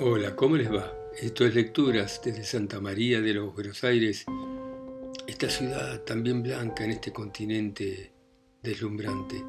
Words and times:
Hola, 0.00 0.36
¿cómo 0.36 0.56
les 0.56 0.72
va? 0.72 0.92
Esto 1.20 1.44
es 1.44 1.56
Lecturas 1.56 2.20
desde 2.24 2.44
Santa 2.44 2.80
María 2.80 3.20
de 3.20 3.34
los 3.34 3.52
Buenos 3.52 3.82
Aires, 3.82 4.26
esta 5.26 5.50
ciudad 5.50 6.02
también 6.02 6.40
blanca 6.40 6.84
en 6.84 6.92
este 6.92 7.12
continente 7.12 8.12
deslumbrante. 8.62 9.42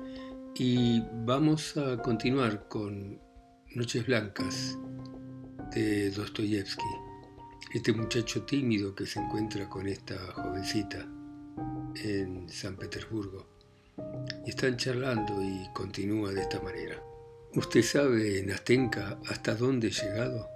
Y 0.56 1.04
vamos 1.24 1.78
a 1.78 2.02
continuar 2.02 2.68
con 2.68 3.22
Noches 3.76 4.08
Blancas 4.08 4.76
de 5.76 6.10
Dostoyevsky, 6.10 6.96
este 7.76 7.94
muchacho 7.94 8.42
tímido 8.42 8.96
que 8.96 9.06
se 9.06 9.20
encuentra 9.20 9.70
con 9.70 9.88
esta 9.88 10.18
jovencita 10.34 11.08
en 12.04 12.50
San 12.50 12.76
Petersburgo. 12.76 13.46
Están 14.48 14.78
charlando 14.78 15.44
y 15.44 15.72
continúa 15.76 16.32
de 16.32 16.42
esta 16.42 16.60
manera. 16.60 17.09
¿Usted 17.60 17.84
sabe, 17.84 18.42
Nastenka, 18.42 19.20
hasta 19.30 19.54
dónde 19.54 19.90
he 19.90 19.92
llegado? 19.92 20.50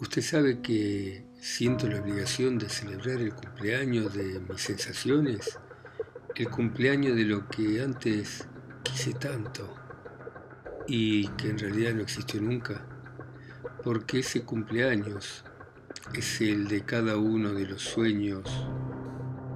Usted 0.00 0.22
sabe 0.22 0.60
que 0.60 1.26
siento 1.40 1.88
la 1.88 2.00
obligación 2.00 2.56
de 2.56 2.68
celebrar 2.68 3.20
el 3.20 3.34
cumpleaños 3.34 4.14
de 4.14 4.38
mis 4.48 4.60
sensaciones, 4.60 5.58
el 6.36 6.48
cumpleaños 6.50 7.16
de 7.16 7.24
lo 7.24 7.48
que 7.48 7.82
antes 7.82 8.46
quise 8.84 9.14
tanto 9.14 9.74
y 10.86 11.26
que 11.30 11.50
en 11.50 11.58
realidad 11.58 11.94
no 11.94 12.02
existió 12.02 12.40
nunca, 12.40 12.86
porque 13.82 14.20
ese 14.20 14.42
cumpleaños 14.44 15.44
es 16.14 16.40
el 16.42 16.68
de 16.68 16.84
cada 16.84 17.16
uno 17.16 17.52
de 17.52 17.66
los 17.66 17.82
sueños 17.82 18.68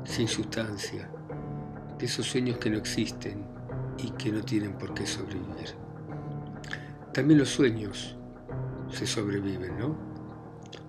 sin 0.03 0.27
sustancia, 0.27 1.09
de 1.97 2.05
esos 2.05 2.27
sueños 2.27 2.59
que 2.59 2.69
no 2.69 2.79
existen 2.79 3.47
y 3.97 4.11
que 4.11 4.33
no 4.33 4.43
tienen 4.43 4.77
por 4.77 4.93
qué 4.93 5.07
sobrevivir. 5.07 5.80
También 7.13 7.41
los 7.41 7.49
sueños 7.49 8.17
se 8.89 9.05
sobreviven, 9.05 9.77
¿no? 9.77 9.97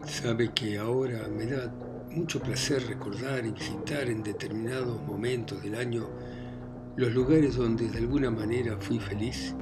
Sabe 0.06 0.52
que 0.54 0.78
ahora 0.78 1.28
me 1.28 1.48
da 1.48 1.74
mucho 2.12 2.40
placer 2.40 2.86
recordar 2.86 3.44
y 3.44 3.52
visitar 3.52 4.08
en 4.08 4.22
determinados 4.22 5.02
momentos 5.02 5.64
del 5.64 5.74
año 5.74 6.08
los 6.96 7.12
lugares 7.12 7.56
donde 7.56 7.90
de 7.90 7.98
alguna 7.98 8.30
manera 8.30 8.78
fui 8.78 9.00
feliz, 9.00 9.56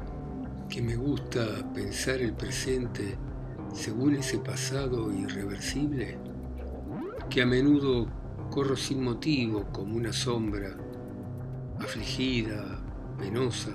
que 0.67 0.81
me 0.81 0.97
gusta 0.97 1.71
pensar 1.73 2.19
el 2.19 2.33
presente 2.33 3.17
según 3.73 4.15
ese 4.15 4.39
pasado 4.39 5.13
irreversible, 5.13 6.17
que 7.29 7.41
a 7.41 7.45
menudo 7.45 8.07
corro 8.49 8.75
sin 8.75 9.01
motivo 9.01 9.65
como 9.71 9.95
una 9.95 10.11
sombra, 10.11 10.75
afligida, 11.79 12.81
penosa, 13.17 13.71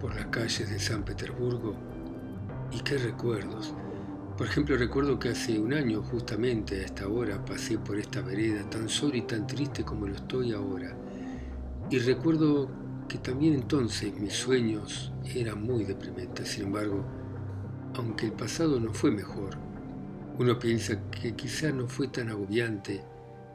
por 0.00 0.14
las 0.14 0.26
calles 0.26 0.70
de 0.70 0.78
San 0.78 1.04
Petersburgo 1.04 1.89
y 2.72 2.80
qué 2.80 2.98
recuerdos. 2.98 3.74
Por 4.36 4.46
ejemplo, 4.46 4.76
recuerdo 4.76 5.18
que 5.18 5.30
hace 5.30 5.58
un 5.58 5.74
año, 5.74 6.02
justamente 6.02 6.80
a 6.80 6.84
esta 6.86 7.08
hora, 7.08 7.44
pasé 7.44 7.78
por 7.78 7.98
esta 7.98 8.22
vereda 8.22 8.68
tan 8.70 8.88
sola 8.88 9.16
y 9.16 9.22
tan 9.22 9.46
triste 9.46 9.84
como 9.84 10.06
lo 10.06 10.14
estoy 10.14 10.52
ahora. 10.52 10.96
Y 11.90 11.98
recuerdo 11.98 12.70
que 13.08 13.18
también 13.18 13.54
entonces 13.54 14.14
mis 14.18 14.32
sueños 14.32 15.12
eran 15.34 15.62
muy 15.62 15.84
deprimentes. 15.84 16.48
Sin 16.48 16.64
embargo, 16.64 17.04
aunque 17.94 18.26
el 18.26 18.32
pasado 18.32 18.80
no 18.80 18.94
fue 18.94 19.10
mejor, 19.10 19.58
uno 20.38 20.58
piensa 20.58 21.10
que 21.10 21.34
quizá 21.34 21.70
no 21.70 21.86
fue 21.86 22.08
tan 22.08 22.30
agobiante 22.30 23.02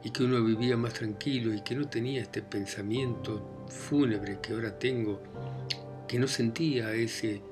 y 0.04 0.10
que 0.10 0.22
uno 0.22 0.44
vivía 0.44 0.76
más 0.76 0.92
tranquilo 0.92 1.52
y 1.52 1.62
que 1.62 1.74
no 1.74 1.88
tenía 1.88 2.22
este 2.22 2.42
pensamiento 2.42 3.64
fúnebre 3.66 4.38
que 4.40 4.52
ahora 4.52 4.78
tengo, 4.78 5.20
que 6.06 6.18
no 6.20 6.28
sentía 6.28 6.92
ese 6.92 7.42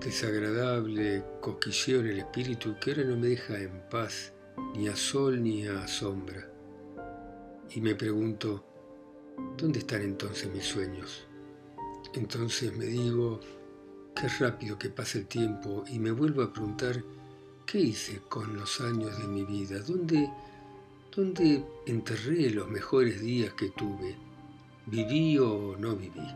desagradable 0.00 1.24
cosquilleo 1.40 2.00
en 2.00 2.06
el 2.06 2.18
espíritu 2.20 2.76
que 2.80 2.92
ahora 2.92 3.04
no 3.04 3.16
me 3.16 3.28
deja 3.28 3.58
en 3.58 3.82
paz 3.90 4.32
ni 4.74 4.88
a 4.88 4.96
sol 4.96 5.42
ni 5.42 5.66
a 5.66 5.86
sombra. 5.88 6.48
Y 7.74 7.80
me 7.80 7.94
pregunto, 7.94 8.64
¿dónde 9.56 9.80
están 9.80 10.02
entonces 10.02 10.50
mis 10.52 10.64
sueños? 10.64 11.26
Entonces 12.14 12.74
me 12.76 12.86
digo, 12.86 13.40
qué 14.14 14.28
rápido 14.40 14.78
que 14.78 14.88
pasa 14.88 15.18
el 15.18 15.26
tiempo 15.26 15.84
y 15.90 15.98
me 15.98 16.12
vuelvo 16.12 16.42
a 16.42 16.52
preguntar, 16.52 17.02
¿qué 17.66 17.78
hice 17.78 18.20
con 18.28 18.56
los 18.56 18.80
años 18.80 19.18
de 19.18 19.26
mi 19.26 19.44
vida? 19.44 19.80
¿Dónde, 19.80 20.30
dónde 21.14 21.64
enterré 21.86 22.50
los 22.50 22.68
mejores 22.68 23.20
días 23.20 23.52
que 23.54 23.70
tuve? 23.70 24.16
¿Viví 24.86 25.38
o 25.38 25.76
no 25.78 25.96
viví? 25.96 26.26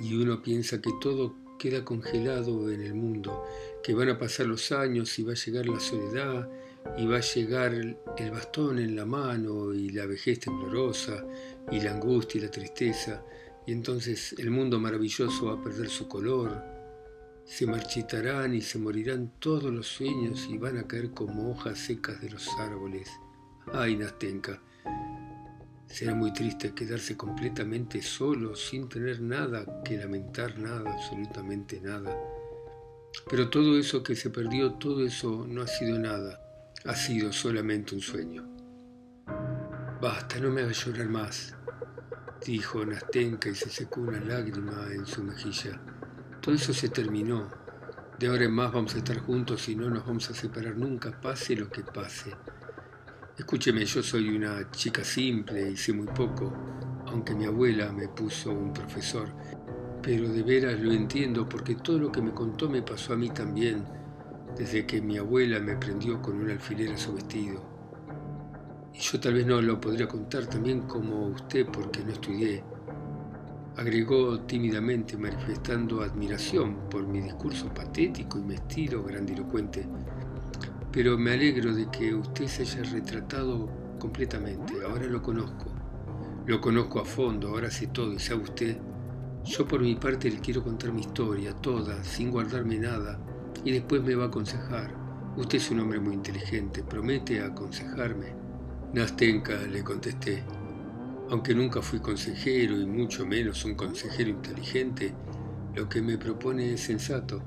Y 0.00 0.14
uno 0.14 0.40
piensa 0.40 0.80
que 0.80 0.90
todo 1.00 1.34
queda 1.58 1.84
congelado 1.84 2.70
en 2.70 2.82
el 2.82 2.94
mundo, 2.94 3.44
que 3.82 3.94
van 3.94 4.08
a 4.08 4.18
pasar 4.18 4.46
los 4.46 4.72
años 4.72 5.18
y 5.18 5.24
va 5.24 5.32
a 5.32 5.36
llegar 5.36 5.66
la 5.66 5.80
soledad 5.80 6.48
y 6.96 7.06
va 7.06 7.18
a 7.18 7.20
llegar 7.20 7.74
el 7.74 8.30
bastón 8.30 8.78
en 8.78 8.96
la 8.96 9.04
mano 9.04 9.74
y 9.74 9.90
la 9.90 10.06
vejez 10.06 10.40
temblorosa 10.40 11.24
y 11.70 11.80
la 11.80 11.92
angustia 11.92 12.38
y 12.38 12.44
la 12.44 12.50
tristeza 12.50 13.22
y 13.68 13.72
entonces 13.72 14.34
el 14.38 14.50
mundo 14.50 14.80
maravilloso 14.80 15.44
va 15.44 15.52
a 15.52 15.62
perder 15.62 15.90
su 15.90 16.08
color, 16.08 16.64
se 17.44 17.66
marchitarán 17.66 18.54
y 18.54 18.62
se 18.62 18.78
morirán 18.78 19.32
todos 19.38 19.70
los 19.70 19.86
sueños 19.86 20.48
y 20.48 20.56
van 20.56 20.78
a 20.78 20.88
caer 20.88 21.10
como 21.10 21.50
hojas 21.50 21.78
secas 21.78 22.18
de 22.22 22.30
los 22.30 22.48
árboles. 22.58 23.10
Ay, 23.70 23.94
Nastenka, 23.94 24.62
Será 25.88 26.14
muy 26.14 26.32
triste 26.32 26.74
quedarse 26.74 27.16
completamente 27.16 28.02
solo, 28.02 28.54
sin 28.54 28.88
tener 28.88 29.20
nada 29.20 29.82
que 29.82 29.96
lamentar, 29.96 30.58
nada, 30.58 30.92
absolutamente 30.92 31.80
nada. 31.80 32.14
Pero 33.28 33.48
todo 33.48 33.78
eso 33.78 34.02
que 34.02 34.14
se 34.14 34.30
perdió, 34.30 34.74
todo 34.74 35.04
eso 35.04 35.46
no 35.48 35.62
ha 35.62 35.66
sido 35.66 35.98
nada, 35.98 36.40
ha 36.84 36.94
sido 36.94 37.32
solamente 37.32 37.94
un 37.94 38.02
sueño. 38.02 38.46
Basta, 40.00 40.38
no 40.38 40.50
me 40.50 40.62
hagas 40.62 40.84
llorar 40.84 41.08
más, 41.08 41.56
dijo 42.44 42.84
Nastenka 42.84 43.48
y 43.48 43.54
se 43.54 43.70
secó 43.70 44.02
una 44.02 44.20
lágrima 44.20 44.88
en 44.92 45.06
su 45.06 45.24
mejilla. 45.24 45.80
Todo 46.40 46.54
eso 46.54 46.72
se 46.72 46.90
terminó. 46.90 47.48
De 48.18 48.26
ahora 48.28 48.44
en 48.44 48.52
más 48.52 48.72
vamos 48.72 48.94
a 48.94 48.98
estar 48.98 49.18
juntos 49.18 49.68
y 49.68 49.74
no 49.74 49.88
nos 49.88 50.06
vamos 50.06 50.28
a 50.30 50.34
separar 50.34 50.76
nunca, 50.76 51.18
pase 51.20 51.56
lo 51.56 51.68
que 51.70 51.82
pase. 51.82 52.32
Escúcheme, 53.38 53.84
yo 53.84 54.02
soy 54.02 54.30
una 54.30 54.68
chica 54.72 55.04
simple 55.04 55.70
y 55.70 55.76
sé 55.76 55.92
muy 55.92 56.08
poco, 56.08 56.52
aunque 57.06 57.36
mi 57.36 57.44
abuela 57.44 57.92
me 57.92 58.08
puso 58.08 58.50
un 58.50 58.72
profesor, 58.72 59.28
pero 60.02 60.28
de 60.28 60.42
veras 60.42 60.80
lo 60.80 60.92
entiendo 60.92 61.48
porque 61.48 61.76
todo 61.76 62.00
lo 62.00 62.10
que 62.10 62.20
me 62.20 62.32
contó 62.32 62.68
me 62.68 62.82
pasó 62.82 63.12
a 63.12 63.16
mí 63.16 63.30
también, 63.30 63.84
desde 64.56 64.84
que 64.86 65.00
mi 65.00 65.18
abuela 65.18 65.60
me 65.60 65.76
prendió 65.76 66.20
con 66.20 66.36
un 66.40 66.50
alfiler 66.50 66.92
a 66.92 66.98
su 66.98 67.14
vestido. 67.14 67.62
Y 68.92 68.98
yo 68.98 69.20
tal 69.20 69.34
vez 69.34 69.46
no 69.46 69.62
lo 69.62 69.80
podría 69.80 70.08
contar 70.08 70.46
también 70.46 70.80
como 70.80 71.28
usted 71.28 71.64
porque 71.66 72.02
no 72.02 72.10
estudié. 72.10 72.64
Agregó 73.76 74.40
tímidamente 74.40 75.16
manifestando 75.16 76.02
admiración 76.02 76.90
por 76.90 77.06
mi 77.06 77.20
discurso 77.20 77.72
patético 77.72 78.36
y 78.40 78.42
mi 78.42 78.54
estilo 78.54 79.04
grandilocuente 79.04 79.86
pero 80.98 81.16
me 81.16 81.30
alegro 81.30 81.72
de 81.72 81.88
que 81.92 82.12
usted 82.12 82.48
se 82.48 82.62
haya 82.62 82.82
retratado 82.90 83.70
completamente. 84.00 84.74
Ahora 84.84 85.06
lo 85.06 85.22
conozco. 85.22 85.72
Lo 86.44 86.60
conozco 86.60 86.98
a 86.98 87.04
fondo, 87.04 87.50
ahora 87.50 87.70
sé 87.70 87.86
todo 87.86 88.12
y 88.12 88.18
sabe 88.18 88.42
usted. 88.42 88.78
Yo 89.44 89.64
por 89.64 89.80
mi 89.80 89.94
parte 89.94 90.28
le 90.28 90.40
quiero 90.40 90.64
contar 90.64 90.92
mi 90.92 91.02
historia, 91.02 91.54
toda, 91.54 92.02
sin 92.02 92.32
guardarme 92.32 92.78
nada, 92.78 93.16
y 93.64 93.70
después 93.70 94.02
me 94.02 94.16
va 94.16 94.24
a 94.24 94.26
aconsejar. 94.26 94.92
Usted 95.36 95.58
es 95.58 95.70
un 95.70 95.78
hombre 95.78 96.00
muy 96.00 96.14
inteligente, 96.14 96.82
promete 96.82 97.42
aconsejarme. 97.42 98.32
Nastenka, 98.92 99.54
le 99.54 99.84
contesté. 99.84 100.42
Aunque 101.30 101.54
nunca 101.54 101.80
fui 101.80 102.00
consejero 102.00 102.76
y 102.76 102.86
mucho 102.86 103.24
menos 103.24 103.64
un 103.64 103.76
consejero 103.76 104.30
inteligente, 104.30 105.14
lo 105.76 105.88
que 105.88 106.02
me 106.02 106.18
propone 106.18 106.72
es 106.72 106.80
sensato. 106.80 107.40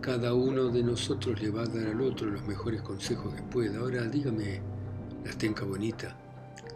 Cada 0.00 0.34
uno 0.34 0.68
de 0.68 0.82
nosotros 0.82 1.40
le 1.40 1.50
va 1.50 1.62
a 1.62 1.66
dar 1.66 1.86
al 1.88 2.00
otro 2.00 2.28
los 2.28 2.46
mejores 2.46 2.82
consejos 2.82 3.34
que 3.34 3.42
pueda. 3.42 3.80
Ahora 3.80 4.04
dígame, 4.04 4.60
Nastenka 5.24 5.64
bonita, 5.64 6.16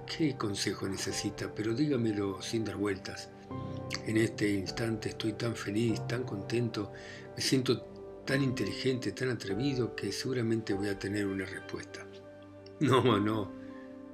¿qué 0.06 0.36
consejo 0.36 0.88
necesita? 0.88 1.54
Pero 1.54 1.74
dígamelo 1.74 2.42
sin 2.42 2.64
dar 2.64 2.76
vueltas. 2.76 3.30
En 4.06 4.16
este 4.16 4.50
instante 4.50 5.10
estoy 5.10 5.34
tan 5.34 5.54
feliz, 5.54 6.06
tan 6.08 6.24
contento, 6.24 6.92
me 7.36 7.42
siento 7.42 7.82
tan 8.24 8.42
inteligente, 8.42 9.12
tan 9.12 9.30
atrevido 9.30 9.94
que 9.94 10.12
seguramente 10.12 10.74
voy 10.74 10.88
a 10.88 10.98
tener 10.98 11.26
una 11.26 11.44
respuesta. 11.44 12.06
No, 12.80 13.20
no, 13.20 13.52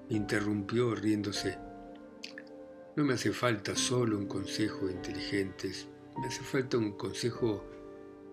interrumpió 0.08 0.92
riéndose. 0.92 1.56
No 2.96 3.04
me 3.04 3.14
hace 3.14 3.30
falta 3.30 3.76
solo 3.76 4.18
un 4.18 4.26
consejo 4.26 4.90
inteligente, 4.90 5.70
me 6.18 6.26
hace 6.26 6.42
falta 6.42 6.76
un 6.76 6.92
consejo 6.92 7.64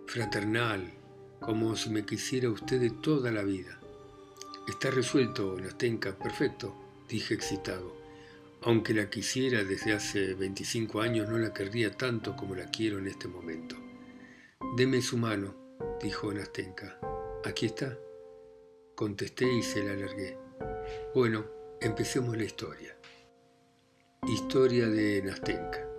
fraternal, 0.05 0.91
como 1.39 1.75
si 1.75 1.89
me 1.89 2.05
quisiera 2.05 2.50
usted 2.50 2.79
de 2.79 2.89
toda 2.89 3.31
la 3.31 3.44
vida. 3.44 3.79
Está 4.67 4.91
resuelto, 4.91 5.57
Nastenka, 5.59 6.17
perfecto, 6.17 6.73
dije 7.09 7.33
excitado. 7.33 7.95
Aunque 8.61 8.94
la 8.94 9.09
quisiera 9.09 9.63
desde 9.63 9.94
hace 9.94 10.35
25 10.35 11.01
años, 11.01 11.27
no 11.27 11.38
la 11.38 11.53
querría 11.53 11.97
tanto 11.97 12.35
como 12.35 12.55
la 12.55 12.71
quiero 12.71 12.97
en 12.97 13.07
este 13.07 13.27
momento. 13.27 13.75
Deme 14.77 15.01
su 15.01 15.17
mano, 15.17 15.53
dijo 16.01 16.33
Nastenka. 16.33 16.97
Aquí 17.44 17.65
está, 17.65 17.97
contesté 18.95 19.51
y 19.51 19.63
se 19.63 19.83
la 19.83 19.91
alargué. 19.91 20.38
Bueno, 21.13 21.45
empecemos 21.81 22.38
la 22.38 22.45
historia. 22.45 22.97
Historia 24.25 24.88
de 24.88 25.21
Nastenka. 25.23 25.93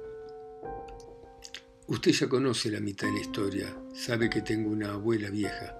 Usted 1.86 2.12
ya 2.12 2.28
conoce 2.31 2.70
la 2.70 2.81
mitad 2.81 3.08
de 3.08 3.12
la 3.12 3.20
historia, 3.20 3.76
sabe 3.92 4.31
que 4.31 4.40
tengo 4.40 4.70
una 4.70 4.92
abuela 4.92 5.28
vieja. 5.28 5.76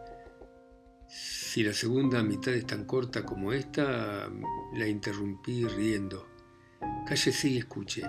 Si 1.09 1.63
la 1.63 1.73
segunda 1.73 2.23
mitad 2.23 2.53
es 2.53 2.67
tan 2.67 2.85
corta 2.85 3.25
como 3.25 3.55
esta, 3.55 4.31
la 4.75 4.87
interrumpí 4.87 5.65
riendo. 5.65 6.29
Cállese 7.09 7.49
y 7.49 7.57
escuche. 7.57 8.03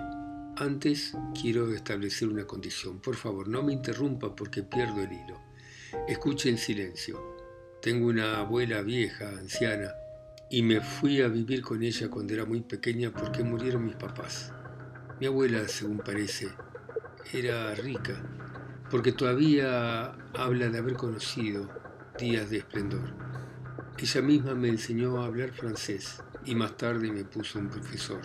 Antes 0.58 1.14
quiero 1.40 1.74
establecer 1.74 2.28
una 2.28 2.46
condición. 2.46 3.00
Por 3.00 3.16
favor, 3.16 3.48
no 3.48 3.64
me 3.64 3.72
interrumpa 3.72 4.36
porque 4.36 4.64
pierdo 4.64 5.02
el 5.02 5.14
hilo. 5.14 5.40
Escuche 6.06 6.50
en 6.50 6.58
silencio. 6.58 7.38
Tengo 7.82 8.08
una 8.08 8.40
abuela 8.40 8.82
vieja, 8.82 9.30
anciana, 9.30 9.94
y 10.50 10.64
me 10.64 10.82
fui 10.82 11.22
a 11.22 11.30
vivir 11.30 11.62
con 11.62 11.82
ella 11.82 12.10
cuando 12.10 12.34
era 12.34 12.44
muy 12.44 12.60
pequeña 12.60 13.14
porque 13.14 13.42
murieron 13.42 13.86
mis 13.86 13.96
papás. 13.96 14.52
Mi 15.22 15.28
abuela, 15.28 15.66
según 15.70 16.00
parece, 16.00 16.50
era 17.34 17.74
rica, 17.74 18.22
porque 18.92 19.12
todavía 19.12 20.16
habla 20.34 20.70
de 20.70 20.78
haber 20.78 20.94
conocido 20.94 21.68
días 22.20 22.50
de 22.50 22.58
esplendor. 22.58 23.14
Ella 23.98 24.22
misma 24.22 24.54
me 24.54 24.70
enseñó 24.70 25.22
a 25.22 25.26
hablar 25.26 25.52
francés 25.52 26.22
y 26.46 26.54
más 26.54 26.78
tarde 26.78 27.12
me 27.12 27.24
puso 27.26 27.60
un 27.60 27.70
profesor. 27.70 28.22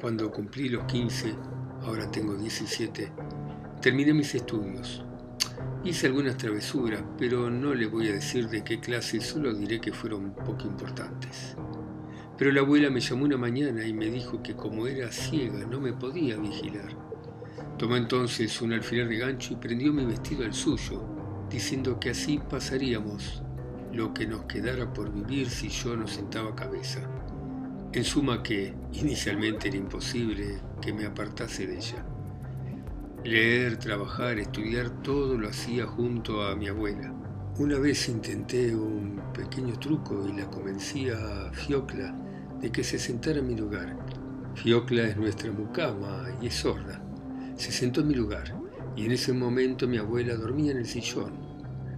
Cuando 0.00 0.30
cumplí 0.30 0.68
los 0.68 0.84
15, 0.84 1.34
ahora 1.82 2.10
tengo 2.10 2.34
17, 2.34 3.12
terminé 3.82 4.14
mis 4.14 4.34
estudios. 4.34 5.04
Hice 5.84 6.06
algunas 6.06 6.36
travesuras, 6.36 7.02
pero 7.18 7.50
no 7.50 7.74
le 7.74 7.86
voy 7.86 8.08
a 8.08 8.12
decir 8.12 8.48
de 8.48 8.64
qué 8.64 8.80
clase, 8.80 9.20
solo 9.20 9.52
diré 9.52 9.80
que 9.80 9.92
fueron 9.92 10.34
poco 10.34 10.66
importantes. 10.66 11.56
Pero 12.36 12.52
la 12.52 12.60
abuela 12.60 12.90
me 12.90 13.00
llamó 13.00 13.24
una 13.24 13.36
mañana 13.36 13.84
y 13.84 13.92
me 13.92 14.06
dijo 14.06 14.42
que 14.42 14.54
como 14.54 14.86
era 14.86 15.12
ciega 15.12 15.66
no 15.66 15.80
me 15.80 15.92
podía 15.92 16.36
vigilar 16.36 17.07
Tomó 17.78 17.96
entonces 17.96 18.60
un 18.60 18.72
alfiler 18.72 19.08
de 19.08 19.18
gancho 19.18 19.54
y 19.54 19.56
prendió 19.56 19.92
mi 19.92 20.04
vestido 20.04 20.44
al 20.44 20.54
suyo, 20.54 21.02
diciendo 21.50 21.98
que 22.00 22.10
así 22.10 22.40
pasaríamos 22.50 23.42
lo 23.92 24.12
que 24.12 24.26
nos 24.26 24.44
quedara 24.44 24.92
por 24.92 25.12
vivir 25.12 25.48
si 25.48 25.68
yo 25.68 25.96
no 25.96 26.06
sentaba 26.06 26.54
cabeza. 26.54 27.00
En 27.92 28.04
suma 28.04 28.42
que 28.42 28.74
inicialmente 28.92 29.68
era 29.68 29.76
imposible 29.76 30.60
que 30.80 30.92
me 30.92 31.06
apartase 31.06 31.66
de 31.66 31.76
ella. 31.76 32.04
Leer, 33.24 33.78
trabajar, 33.78 34.38
estudiar, 34.38 35.02
todo 35.02 35.36
lo 35.36 35.48
hacía 35.48 35.86
junto 35.86 36.42
a 36.42 36.54
mi 36.54 36.68
abuela. 36.68 37.14
Una 37.58 37.78
vez 37.78 38.08
intenté 38.08 38.74
un 38.74 39.20
pequeño 39.34 39.78
truco 39.78 40.26
y 40.28 40.32
la 40.38 40.48
convencí 40.48 41.08
a 41.10 41.50
Fiocla 41.52 42.14
de 42.60 42.70
que 42.70 42.84
se 42.84 42.98
sentara 42.98 43.38
en 43.38 43.48
mi 43.48 43.56
lugar. 43.56 43.96
Fiocla 44.54 45.04
es 45.04 45.16
nuestra 45.16 45.50
mucama 45.50 46.26
y 46.40 46.46
es 46.46 46.54
sorda. 46.54 47.07
Se 47.58 47.72
sentó 47.72 48.02
en 48.02 48.08
mi 48.08 48.14
lugar 48.14 48.54
y 48.94 49.04
en 49.06 49.10
ese 49.10 49.32
momento 49.32 49.88
mi 49.88 49.96
abuela 49.96 50.36
dormía 50.36 50.70
en 50.70 50.78
el 50.78 50.86
sillón 50.86 51.32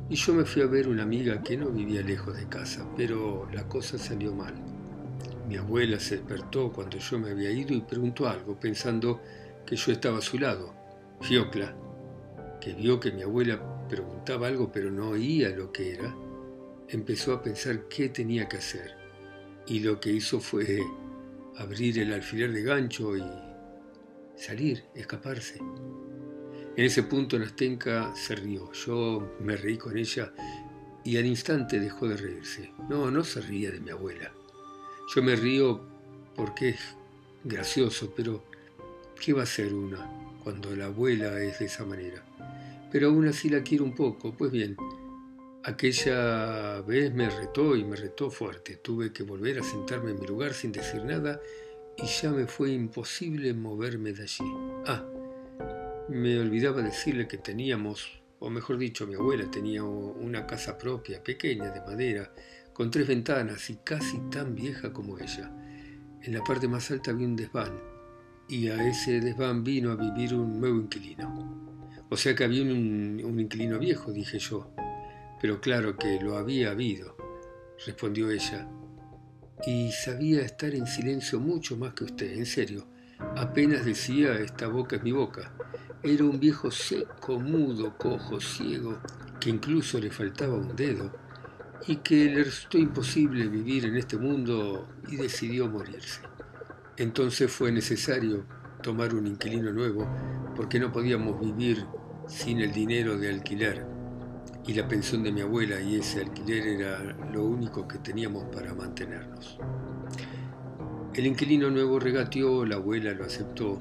y 0.08 0.14
yo 0.14 0.32
me 0.32 0.46
fui 0.46 0.62
a 0.62 0.66
ver 0.66 0.88
una 0.88 1.02
amiga 1.02 1.42
que 1.42 1.54
no 1.54 1.68
vivía 1.68 2.00
lejos 2.00 2.34
de 2.34 2.48
casa, 2.48 2.88
pero 2.96 3.46
la 3.52 3.68
cosa 3.68 3.98
salió 3.98 4.34
mal. 4.34 4.54
Mi 5.46 5.56
abuela 5.58 6.00
se 6.00 6.16
despertó 6.16 6.72
cuando 6.72 6.96
yo 6.96 7.18
me 7.18 7.32
había 7.32 7.50
ido 7.50 7.74
y 7.74 7.82
preguntó 7.82 8.26
algo, 8.26 8.58
pensando 8.58 9.20
que 9.66 9.76
yo 9.76 9.92
estaba 9.92 10.16
a 10.16 10.22
su 10.22 10.38
lado. 10.38 10.74
Fiocla, 11.20 11.76
que 12.58 12.72
vio 12.72 12.98
que 12.98 13.12
mi 13.12 13.20
abuela 13.20 13.86
preguntaba 13.86 14.48
algo 14.48 14.72
pero 14.72 14.90
no 14.90 15.10
oía 15.10 15.50
lo 15.50 15.70
que 15.70 15.92
era, 15.92 16.16
empezó 16.88 17.34
a 17.34 17.42
pensar 17.42 17.86
qué 17.86 18.08
tenía 18.08 18.48
que 18.48 18.56
hacer. 18.56 18.94
Y 19.66 19.80
lo 19.80 20.00
que 20.00 20.10
hizo 20.10 20.40
fue 20.40 20.80
abrir 21.58 21.98
el 21.98 22.14
alfiler 22.14 22.50
de 22.50 22.62
gancho 22.62 23.14
y 23.14 23.49
salir, 24.36 24.84
escaparse. 24.94 25.58
En 26.76 26.84
ese 26.84 27.02
punto 27.02 27.38
Nastenka 27.38 28.14
se 28.14 28.36
rió, 28.36 28.72
yo 28.72 29.36
me 29.40 29.56
reí 29.56 29.76
con 29.76 29.98
ella 29.98 30.32
y 31.04 31.16
al 31.16 31.26
instante 31.26 31.80
dejó 31.80 32.08
de 32.08 32.16
reírse. 32.16 32.72
No, 32.88 33.10
no 33.10 33.24
se 33.24 33.40
ría 33.40 33.70
de 33.70 33.80
mi 33.80 33.90
abuela. 33.90 34.32
Yo 35.14 35.22
me 35.22 35.34
río 35.36 35.80
porque 36.36 36.70
es 36.70 36.80
gracioso, 37.44 38.12
pero 38.14 38.44
¿qué 39.20 39.32
va 39.32 39.42
a 39.42 39.46
ser 39.46 39.74
una 39.74 40.08
cuando 40.42 40.74
la 40.74 40.86
abuela 40.86 41.40
es 41.40 41.58
de 41.58 41.66
esa 41.66 41.84
manera? 41.84 42.24
Pero 42.90 43.08
aún 43.08 43.26
así 43.26 43.48
la 43.48 43.62
quiero 43.62 43.84
un 43.84 43.94
poco. 43.94 44.32
Pues 44.32 44.50
bien, 44.50 44.76
aquella 45.64 46.80
vez 46.82 47.12
me 47.12 47.28
retó 47.28 47.76
y 47.76 47.84
me 47.84 47.96
retó 47.96 48.30
fuerte. 48.30 48.76
Tuve 48.76 49.12
que 49.12 49.22
volver 49.22 49.58
a 49.58 49.62
sentarme 49.62 50.12
en 50.12 50.20
mi 50.20 50.26
lugar 50.26 50.54
sin 50.54 50.72
decir 50.72 51.04
nada 51.04 51.40
y 52.02 52.06
ya 52.06 52.30
me 52.30 52.46
fue 52.46 52.72
imposible 52.72 53.52
moverme 53.52 54.12
de 54.12 54.22
allí. 54.22 54.44
Ah, 54.86 55.04
me 56.08 56.38
olvidaba 56.38 56.82
decirle 56.82 57.28
que 57.28 57.38
teníamos, 57.38 58.22
o 58.38 58.48
mejor 58.50 58.78
dicho, 58.78 59.06
mi 59.06 59.14
abuela 59.14 59.50
tenía 59.50 59.84
una 59.84 60.46
casa 60.46 60.78
propia, 60.78 61.22
pequeña, 61.22 61.70
de 61.70 61.80
madera, 61.82 62.32
con 62.72 62.90
tres 62.90 63.06
ventanas 63.06 63.68
y 63.70 63.76
casi 63.84 64.18
tan 64.30 64.54
vieja 64.54 64.92
como 64.92 65.18
ella. 65.18 65.52
En 66.22 66.32
la 66.32 66.42
parte 66.42 66.68
más 66.68 66.90
alta 66.90 67.10
había 67.10 67.26
un 67.26 67.36
desván, 67.36 67.78
y 68.48 68.68
a 68.68 68.88
ese 68.88 69.20
desván 69.20 69.62
vino 69.62 69.92
a 69.92 69.96
vivir 69.96 70.34
un 70.34 70.58
nuevo 70.58 70.78
inquilino. 70.78 71.88
O 72.08 72.16
sea 72.16 72.34
que 72.34 72.44
había 72.44 72.62
un, 72.62 73.20
un 73.22 73.40
inquilino 73.40 73.78
viejo, 73.78 74.10
dije 74.10 74.38
yo. 74.38 74.72
Pero 75.40 75.60
claro 75.60 75.96
que 75.96 76.18
lo 76.20 76.36
había 76.36 76.70
habido, 76.70 77.16
respondió 77.86 78.30
ella, 78.30 78.68
y 79.66 79.92
sabía 79.92 80.42
estar 80.42 80.74
en 80.74 80.86
silencio 80.86 81.38
mucho 81.40 81.76
más 81.76 81.94
que 81.94 82.04
usted, 82.04 82.32
en 82.32 82.46
serio. 82.46 82.86
Apenas 83.36 83.84
decía, 83.84 84.34
esta 84.34 84.68
boca 84.68 84.96
es 84.96 85.02
mi 85.02 85.12
boca. 85.12 85.52
Era 86.02 86.24
un 86.24 86.40
viejo 86.40 86.70
seco, 86.70 87.38
mudo, 87.38 87.96
cojo, 87.98 88.40
ciego, 88.40 88.98
que 89.38 89.50
incluso 89.50 89.98
le 89.98 90.10
faltaba 90.10 90.54
un 90.54 90.74
dedo, 90.74 91.12
y 91.86 91.96
que 91.96 92.26
le 92.26 92.44
resultó 92.44 92.78
imposible 92.78 93.48
vivir 93.48 93.86
en 93.86 93.96
este 93.96 94.16
mundo 94.16 94.88
y 95.08 95.16
decidió 95.16 95.68
morirse. 95.68 96.20
Entonces 96.96 97.50
fue 97.50 97.72
necesario 97.72 98.44
tomar 98.82 99.14
un 99.14 99.26
inquilino 99.26 99.72
nuevo, 99.72 100.06
porque 100.56 100.78
no 100.78 100.92
podíamos 100.92 101.40
vivir 101.40 101.84
sin 102.28 102.60
el 102.60 102.72
dinero 102.72 103.18
de 103.18 103.30
alquiler 103.30 103.99
y 104.66 104.74
la 104.74 104.86
pensión 104.86 105.22
de 105.22 105.32
mi 105.32 105.40
abuela 105.40 105.80
y 105.80 105.96
ese 105.96 106.20
alquiler 106.20 106.66
era 106.66 107.16
lo 107.32 107.44
único 107.44 107.88
que 107.88 107.98
teníamos 107.98 108.44
para 108.54 108.74
mantenernos. 108.74 109.58
El 111.14 111.26
inquilino 111.26 111.70
nuevo 111.70 111.98
regateó, 111.98 112.64
la 112.64 112.76
abuela 112.76 113.12
lo 113.12 113.24
aceptó 113.24 113.80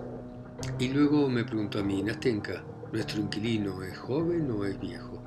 y 0.78 0.90
luego 0.90 1.30
me 1.30 1.44
preguntó 1.44 1.80
a 1.80 1.84
mí, 1.84 2.02
Nastenka, 2.02 2.64
¿nuestro 2.92 3.22
inquilino 3.22 3.84
es 3.84 3.98
joven 3.98 4.50
o 4.52 4.66
es 4.66 4.80
viejo? 4.80 5.24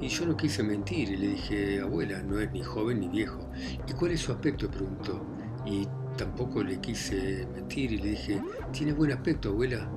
Y 0.00 0.08
yo 0.08 0.26
no 0.26 0.36
quise 0.36 0.62
mentir 0.62 1.10
y 1.10 1.16
le 1.16 1.28
dije, 1.28 1.80
abuela, 1.80 2.22
no 2.22 2.38
es 2.40 2.50
ni 2.52 2.62
joven 2.62 3.00
ni 3.00 3.08
viejo. 3.08 3.50
¿Y 3.86 3.92
cuál 3.92 4.12
es 4.12 4.20
su 4.20 4.32
aspecto? 4.32 4.70
preguntó. 4.70 5.22
Y 5.66 5.86
tampoco 6.16 6.62
le 6.62 6.80
quise 6.80 7.46
mentir 7.54 7.92
y 7.92 7.98
le 7.98 8.10
dije, 8.10 8.42
tiene 8.72 8.92
buen 8.92 9.12
aspecto, 9.12 9.50
abuela. 9.50 9.90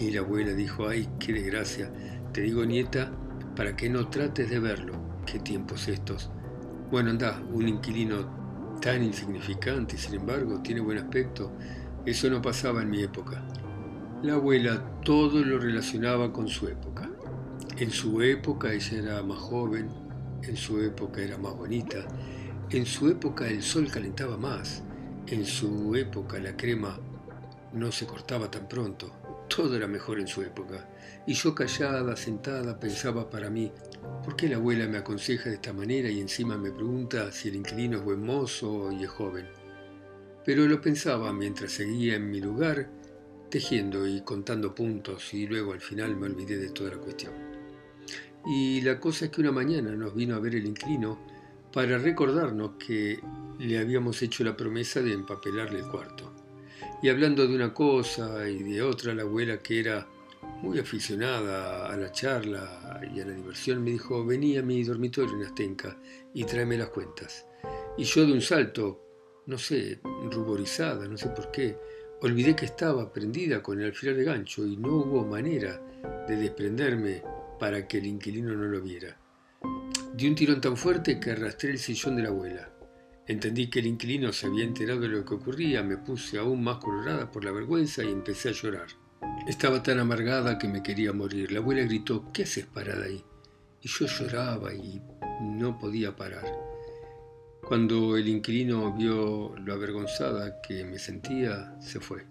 Y 0.00 0.10
la 0.10 0.20
abuela 0.20 0.52
dijo, 0.52 0.88
ay, 0.88 1.08
qué 1.18 1.34
desgracia. 1.34 1.90
Te 2.32 2.40
digo, 2.40 2.64
nieta, 2.64 3.12
para 3.54 3.76
que 3.76 3.88
no 3.88 4.08
trates 4.08 4.50
de 4.50 4.58
verlo. 4.58 4.94
¿Qué 5.26 5.38
tiempos 5.38 5.88
estos? 5.88 6.30
Bueno, 6.90 7.10
anda, 7.10 7.40
un 7.52 7.68
inquilino 7.68 8.78
tan 8.80 9.02
insignificante 9.02 9.96
y 9.96 9.98
sin 9.98 10.14
embargo 10.14 10.60
tiene 10.60 10.80
buen 10.80 10.98
aspecto. 10.98 11.52
Eso 12.04 12.28
no 12.28 12.42
pasaba 12.42 12.82
en 12.82 12.90
mi 12.90 13.02
época. 13.02 13.42
La 14.22 14.34
abuela 14.34 14.84
todo 15.04 15.44
lo 15.44 15.58
relacionaba 15.58 16.32
con 16.32 16.48
su 16.48 16.68
época. 16.68 17.10
En 17.78 17.90
su 17.90 18.22
época 18.22 18.72
ella 18.72 18.98
era 18.98 19.22
más 19.22 19.38
joven, 19.38 19.88
en 20.42 20.56
su 20.56 20.80
época 20.80 21.22
era 21.22 21.38
más 21.38 21.56
bonita, 21.56 22.06
en 22.70 22.86
su 22.86 23.08
época 23.08 23.48
el 23.48 23.62
sol 23.62 23.90
calentaba 23.90 24.36
más, 24.36 24.82
en 25.26 25.44
su 25.44 25.94
época 25.96 26.38
la 26.38 26.56
crema 26.56 26.98
no 27.72 27.90
se 27.90 28.06
cortaba 28.06 28.50
tan 28.50 28.68
pronto, 28.68 29.12
todo 29.54 29.76
era 29.76 29.86
mejor 29.86 30.18
en 30.18 30.26
su 30.26 30.42
época. 30.42 30.88
Y 31.26 31.34
yo 31.34 31.54
callada, 31.54 32.16
sentada, 32.16 32.78
pensaba 32.78 33.30
para 33.30 33.50
mí, 33.50 33.70
¿por 34.24 34.34
qué 34.34 34.48
la 34.48 34.56
abuela 34.56 34.88
me 34.88 34.98
aconseja 34.98 35.48
de 35.48 35.56
esta 35.56 35.72
manera 35.72 36.10
y 36.10 36.20
encima 36.20 36.58
me 36.58 36.72
pregunta 36.72 37.30
si 37.30 37.48
el 37.48 37.56
inquilino 37.56 37.98
es 37.98 38.04
buen 38.04 38.22
mozo 38.22 38.90
y 38.90 39.04
es 39.04 39.10
joven? 39.10 39.46
Pero 40.44 40.66
lo 40.66 40.80
pensaba 40.80 41.32
mientras 41.32 41.72
seguía 41.72 42.16
en 42.16 42.30
mi 42.30 42.40
lugar, 42.40 42.90
tejiendo 43.48 44.06
y 44.06 44.22
contando 44.22 44.74
puntos 44.74 45.32
y 45.32 45.46
luego 45.46 45.72
al 45.72 45.80
final 45.80 46.16
me 46.16 46.26
olvidé 46.26 46.58
de 46.58 46.70
toda 46.70 46.90
la 46.90 46.98
cuestión. 46.98 47.32
Y 48.46 48.80
la 48.80 48.98
cosa 48.98 49.26
es 49.26 49.30
que 49.30 49.40
una 49.40 49.52
mañana 49.52 49.92
nos 49.92 50.14
vino 50.14 50.34
a 50.34 50.40
ver 50.40 50.56
el 50.56 50.66
inquilino 50.66 51.18
para 51.72 51.96
recordarnos 51.98 52.72
que 52.72 53.20
le 53.58 53.78
habíamos 53.78 54.20
hecho 54.20 54.44
la 54.44 54.56
promesa 54.56 55.00
de 55.00 55.12
empapelarle 55.12 55.78
el 55.78 55.86
cuarto. 55.86 56.33
Y 57.04 57.10
hablando 57.10 57.46
de 57.46 57.54
una 57.54 57.74
cosa 57.74 58.48
y 58.48 58.62
de 58.62 58.80
otra, 58.80 59.12
la 59.12 59.24
abuela 59.24 59.58
que 59.58 59.78
era 59.78 60.06
muy 60.62 60.78
aficionada 60.78 61.92
a 61.92 61.96
la 61.98 62.10
charla 62.10 62.98
y 63.14 63.20
a 63.20 63.26
la 63.26 63.34
diversión, 63.34 63.84
me 63.84 63.90
dijo, 63.90 64.24
vení 64.24 64.56
a 64.56 64.62
mi 64.62 64.82
dormitorio 64.82 65.34
en 65.34 65.42
Astenca 65.42 65.98
y 66.32 66.44
tráeme 66.44 66.78
las 66.78 66.88
cuentas. 66.88 67.44
Y 67.98 68.04
yo 68.04 68.24
de 68.24 68.32
un 68.32 68.40
salto, 68.40 69.42
no 69.44 69.58
sé, 69.58 70.00
ruborizada, 70.32 71.06
no 71.06 71.18
sé 71.18 71.28
por 71.28 71.50
qué, 71.50 71.76
olvidé 72.22 72.56
que 72.56 72.64
estaba 72.64 73.12
prendida 73.12 73.62
con 73.62 73.78
el 73.78 73.88
alfiler 73.88 74.16
de 74.16 74.24
gancho 74.24 74.66
y 74.66 74.78
no 74.78 74.96
hubo 74.96 75.26
manera 75.26 75.78
de 76.26 76.36
desprenderme 76.36 77.22
para 77.60 77.86
que 77.86 77.98
el 77.98 78.06
inquilino 78.06 78.54
no 78.54 78.64
lo 78.64 78.80
viera. 78.80 79.14
Di 80.14 80.26
un 80.26 80.34
tirón 80.34 80.62
tan 80.62 80.74
fuerte 80.74 81.20
que 81.20 81.32
arrastré 81.32 81.72
el 81.72 81.78
sillón 81.78 82.16
de 82.16 82.22
la 82.22 82.30
abuela. 82.30 82.73
Entendí 83.26 83.68
que 83.68 83.78
el 83.78 83.86
inquilino 83.86 84.32
se 84.32 84.46
había 84.46 84.64
enterado 84.64 85.00
de 85.00 85.08
lo 85.08 85.24
que 85.24 85.34
ocurría, 85.34 85.82
me 85.82 85.96
puse 85.96 86.38
aún 86.38 86.62
más 86.62 86.76
colorada 86.76 87.30
por 87.30 87.42
la 87.42 87.52
vergüenza 87.52 88.04
y 88.04 88.12
empecé 88.12 88.50
a 88.50 88.52
llorar. 88.52 88.86
Estaba 89.48 89.82
tan 89.82 89.98
amargada 89.98 90.58
que 90.58 90.68
me 90.68 90.82
quería 90.82 91.12
morir. 91.12 91.50
La 91.50 91.60
abuela 91.60 91.82
gritó, 91.84 92.30
¿qué 92.32 92.42
haces 92.42 92.66
parada 92.66 93.06
ahí? 93.06 93.24
Y 93.80 93.88
yo 93.88 94.06
lloraba 94.06 94.74
y 94.74 95.00
no 95.40 95.78
podía 95.78 96.14
parar. 96.14 96.44
Cuando 97.66 98.18
el 98.18 98.28
inquilino 98.28 98.92
vio 98.92 99.54
lo 99.56 99.72
avergonzada 99.72 100.60
que 100.60 100.84
me 100.84 100.98
sentía, 100.98 101.74
se 101.80 102.00
fue. 102.00 102.26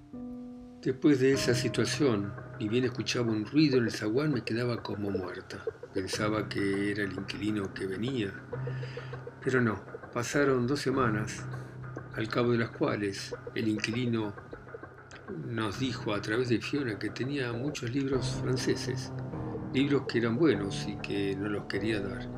Después 0.83 1.19
de 1.19 1.33
esa 1.33 1.55
situación, 1.55 2.33
ni 2.59 2.67
bien 2.67 2.83
escuchaba 2.83 3.31
un 3.31 3.45
ruido 3.45 3.77
en 3.77 3.85
el 3.85 3.91
zaguán, 3.91 4.31
me 4.31 4.43
quedaba 4.43 4.83
como 4.83 5.09
muerta. 5.09 5.63
Pensaba 5.91 6.47
que 6.47 6.91
era 6.91 7.03
el 7.03 7.13
inquilino 7.13 7.73
que 7.73 7.87
venía, 7.87 8.31
pero 9.43 9.59
no. 9.59 9.81
Pasaron 10.13 10.67
dos 10.67 10.79
semanas, 10.79 11.43
al 12.13 12.27
cabo 12.27 12.51
de 12.51 12.59
las 12.59 12.69
cuales 12.69 13.33
el 13.55 13.67
inquilino 13.67 14.35
nos 15.47 15.79
dijo 15.79 16.13
a 16.13 16.21
través 16.21 16.49
de 16.49 16.61
Fiona 16.61 16.99
que 16.99 17.09
tenía 17.09 17.51
muchos 17.51 17.89
libros 17.89 18.37
franceses, 18.39 19.11
libros 19.73 20.03
que 20.07 20.19
eran 20.19 20.37
buenos 20.37 20.85
y 20.87 20.97
que 20.97 21.35
no 21.35 21.49
los 21.49 21.65
quería 21.65 21.99
dar. 21.99 22.29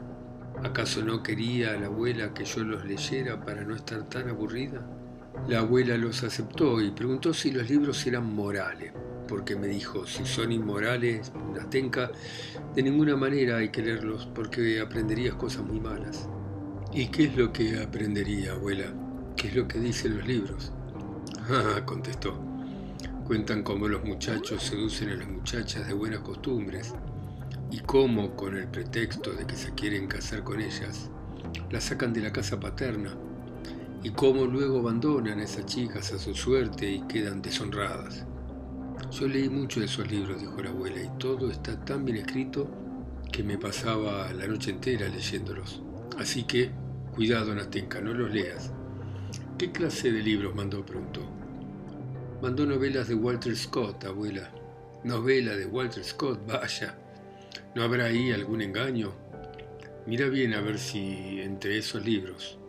¿Acaso 0.64 1.04
no 1.04 1.22
quería 1.22 1.78
la 1.78 1.88
abuela 1.88 2.34
que 2.34 2.46
yo 2.46 2.64
los 2.64 2.86
leyera 2.86 3.44
para 3.44 3.66
no 3.66 3.76
estar 3.76 4.08
tan 4.08 4.30
aburrida? 4.30 4.80
La 5.50 5.60
abuela 5.60 5.98
los 5.98 6.24
aceptó 6.24 6.80
y 6.80 6.92
preguntó 6.92 7.34
si 7.34 7.52
los 7.52 7.70
libros 7.70 8.08
eran 8.08 8.34
morales, 8.34 8.94
porque 9.28 9.58
me 9.58 9.68
dijo, 9.68 10.08
si 10.08 10.26
son 10.26 10.54
inmorales, 10.54 11.34
tenca, 11.70 12.10
de 12.74 12.84
ninguna 12.84 13.18
manera 13.18 13.58
hay 13.58 13.68
que 13.68 13.82
leerlos 13.82 14.28
porque 14.34 14.80
aprenderías 14.80 15.36
cosas 15.36 15.66
muy 15.66 15.82
malas. 15.82 16.30
¿Y 16.98 17.08
qué 17.08 17.26
es 17.26 17.36
lo 17.36 17.52
que 17.52 17.78
aprendería, 17.84 18.54
abuela? 18.54 18.86
¿Qué 19.36 19.50
es 19.50 19.56
lo 19.58 19.68
que 19.68 19.80
dicen 19.80 20.18
los 20.18 20.26
libros? 20.26 20.72
Ah, 21.50 21.82
contestó. 21.86 22.40
Cuentan 23.28 23.64
cómo 23.64 23.90
los 23.90 24.06
muchachos 24.06 24.64
seducen 24.64 25.10
a 25.10 25.16
las 25.16 25.28
muchachas 25.28 25.86
de 25.90 25.94
buenas 25.94 26.22
costumbres 26.22 26.94
y 27.70 27.80
cómo, 27.80 28.34
con 28.38 28.56
el 28.56 28.70
pretexto 28.70 29.34
de 29.34 29.46
que 29.46 29.58
se 29.58 29.74
quieren 29.74 30.08
casar 30.08 30.46
con 30.46 30.62
ellas, 30.62 31.10
las 31.70 31.84
sacan 31.84 32.14
de 32.14 32.22
la 32.22 32.32
casa 32.32 32.62
paterna 32.62 33.14
y 34.02 34.12
cómo 34.12 34.46
luego 34.46 34.80
abandonan 34.80 35.40
a 35.40 35.44
esas 35.44 35.66
chicas 35.66 36.14
a 36.14 36.18
su 36.18 36.34
suerte 36.34 36.90
y 36.90 37.02
quedan 37.02 37.42
deshonradas. 37.42 38.26
Yo 39.12 39.28
leí 39.28 39.50
mucho 39.50 39.82
de 39.82 39.88
esos 39.88 40.10
libros, 40.10 40.40
dijo 40.40 40.64
la 40.64 40.70
abuela, 40.70 41.04
y 41.04 41.10
todo 41.20 41.52
está 41.52 41.78
tan 41.84 42.06
bien 42.06 42.20
escrito 42.20 42.70
que 43.34 43.44
me 43.44 43.58
pasaba 43.58 44.32
la 44.32 44.48
noche 44.48 44.72
entera 44.72 45.10
leyéndolos. 45.10 45.82
Así 46.18 46.44
que, 46.44 46.85
cuidado, 47.16 47.56
Nastenka, 47.56 48.02
no 48.02 48.14
los 48.14 48.30
leas. 48.30 48.72
¿Qué 49.58 49.72
clase 49.72 50.12
de 50.12 50.22
libros 50.22 50.54
mandó? 50.54 50.86
preguntó. 50.86 51.22
Mandó 52.42 52.66
novelas 52.66 53.08
de 53.08 53.16
Walter 53.16 53.56
Scott, 53.56 54.04
abuela. 54.04 54.52
Novela 55.06 55.56
de 55.56 55.66
Walter 55.66 56.04
Scott, 56.04 56.46
vaya. 56.46 56.98
¿No 57.74 57.84
habrá 57.84 58.06
ahí 58.06 58.34
algún 58.34 58.62
engaño? 58.62 59.14
Mira 60.06 60.28
bien 60.28 60.54
a 60.54 60.62
ver 60.62 60.78
si 60.78 61.40
entre 61.40 61.78
esos 61.78 62.06
libros 62.06 62.60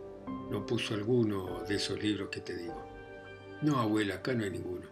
no 0.49 0.65
puso 0.65 0.93
alguno 0.93 1.61
de 1.67 1.75
esos 1.75 2.01
libros 2.01 2.29
que 2.29 2.39
te 2.39 2.55
digo. 2.55 2.87
No, 3.61 3.79
abuela, 3.79 4.15
acá 4.15 4.33
no 4.33 4.45
hay 4.45 4.51
ninguno. 4.51 4.87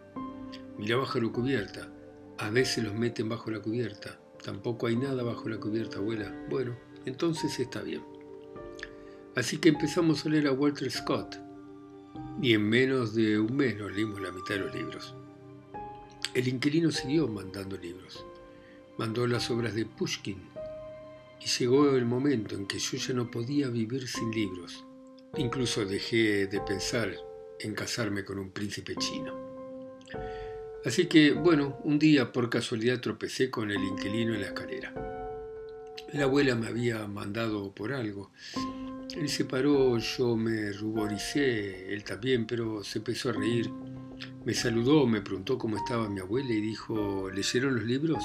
Mira 0.76 0.98
bajo 0.98 1.18
la 1.18 1.32
cubierta. 1.32 1.88
A 2.36 2.50
veces 2.50 2.84
los 2.84 2.94
meten 2.94 3.30
bajo 3.30 3.50
la 3.50 3.60
cubierta. 3.60 4.18
Tampoco 4.44 4.86
hay 4.86 4.96
nada 4.96 5.22
bajo 5.22 5.48
la 5.48 5.56
cubierta, 5.56 5.96
abuela. 5.96 6.30
Bueno, 6.50 6.76
entonces 7.06 7.58
está 7.58 7.80
bien. 7.80 8.15
Así 9.36 9.58
que 9.58 9.68
empezamos 9.68 10.26
a 10.26 10.28
leer 10.28 10.48
a 10.48 10.52
Walter 10.52 10.90
Scott. 10.90 11.36
Y 12.42 12.54
en 12.54 12.68
menos 12.68 13.14
de 13.14 13.38
un 13.38 13.56
mes 13.56 13.76
nos 13.76 13.92
leímos 13.92 14.20
la 14.20 14.32
mitad 14.32 14.54
de 14.54 14.60
los 14.60 14.74
libros. 14.74 15.14
El 16.34 16.48
inquilino 16.48 16.90
siguió 16.90 17.28
mandando 17.28 17.76
libros 17.76 18.24
mandó 18.98 19.26
las 19.26 19.50
obras 19.50 19.74
de 19.74 19.84
Pushkin 19.84 20.38
y 21.40 21.46
llegó 21.46 21.94
el 21.94 22.04
momento 22.04 22.54
en 22.54 22.66
que 22.66 22.78
yo 22.78 22.96
ya 22.96 23.14
no 23.14 23.30
podía 23.30 23.68
vivir 23.68 24.08
sin 24.08 24.30
libros. 24.30 24.84
Incluso 25.36 25.84
dejé 25.84 26.46
de 26.46 26.60
pensar 26.60 27.14
en 27.60 27.74
casarme 27.74 28.24
con 28.24 28.38
un 28.38 28.50
príncipe 28.50 28.96
chino. 28.96 29.34
Así 30.84 31.06
que, 31.06 31.32
bueno, 31.32 31.78
un 31.84 31.98
día 31.98 32.32
por 32.32 32.48
casualidad 32.48 33.00
tropecé 33.00 33.50
con 33.50 33.70
el 33.70 33.82
inquilino 33.82 34.34
en 34.34 34.40
la 34.40 34.46
escalera. 34.46 34.94
La 36.12 36.24
abuela 36.24 36.54
me 36.54 36.68
había 36.68 37.06
mandado 37.06 37.72
por 37.74 37.92
algo. 37.92 38.30
Él 39.14 39.28
se 39.28 39.44
paró, 39.44 39.98
yo 39.98 40.36
me 40.36 40.72
ruboricé, 40.72 41.92
él 41.94 42.02
también, 42.04 42.46
pero 42.46 42.82
se 42.82 42.98
empezó 42.98 43.30
a 43.30 43.32
reír. 43.32 43.70
Me 44.44 44.54
saludó, 44.54 45.06
me 45.06 45.20
preguntó 45.20 45.58
cómo 45.58 45.76
estaba 45.76 46.08
mi 46.08 46.20
abuela 46.20 46.52
y 46.52 46.60
dijo, 46.60 47.30
¿leyeron 47.30 47.76
los 47.76 47.84
libros? 47.84 48.22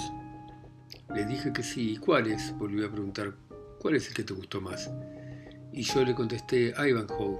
Le 1.13 1.25
dije 1.25 1.51
que 1.51 1.63
sí. 1.63 1.93
¿Y 1.93 1.97
cuáles? 1.97 2.57
Volvió 2.57 2.87
a 2.87 2.91
preguntar. 2.91 3.33
¿Cuál 3.79 3.95
es 3.95 4.07
el 4.07 4.13
que 4.13 4.23
te 4.23 4.33
gustó 4.33 4.61
más? 4.61 4.89
Y 5.73 5.83
yo 5.83 6.03
le 6.03 6.15
contesté 6.15 6.73
Ivanhoe. 6.77 7.39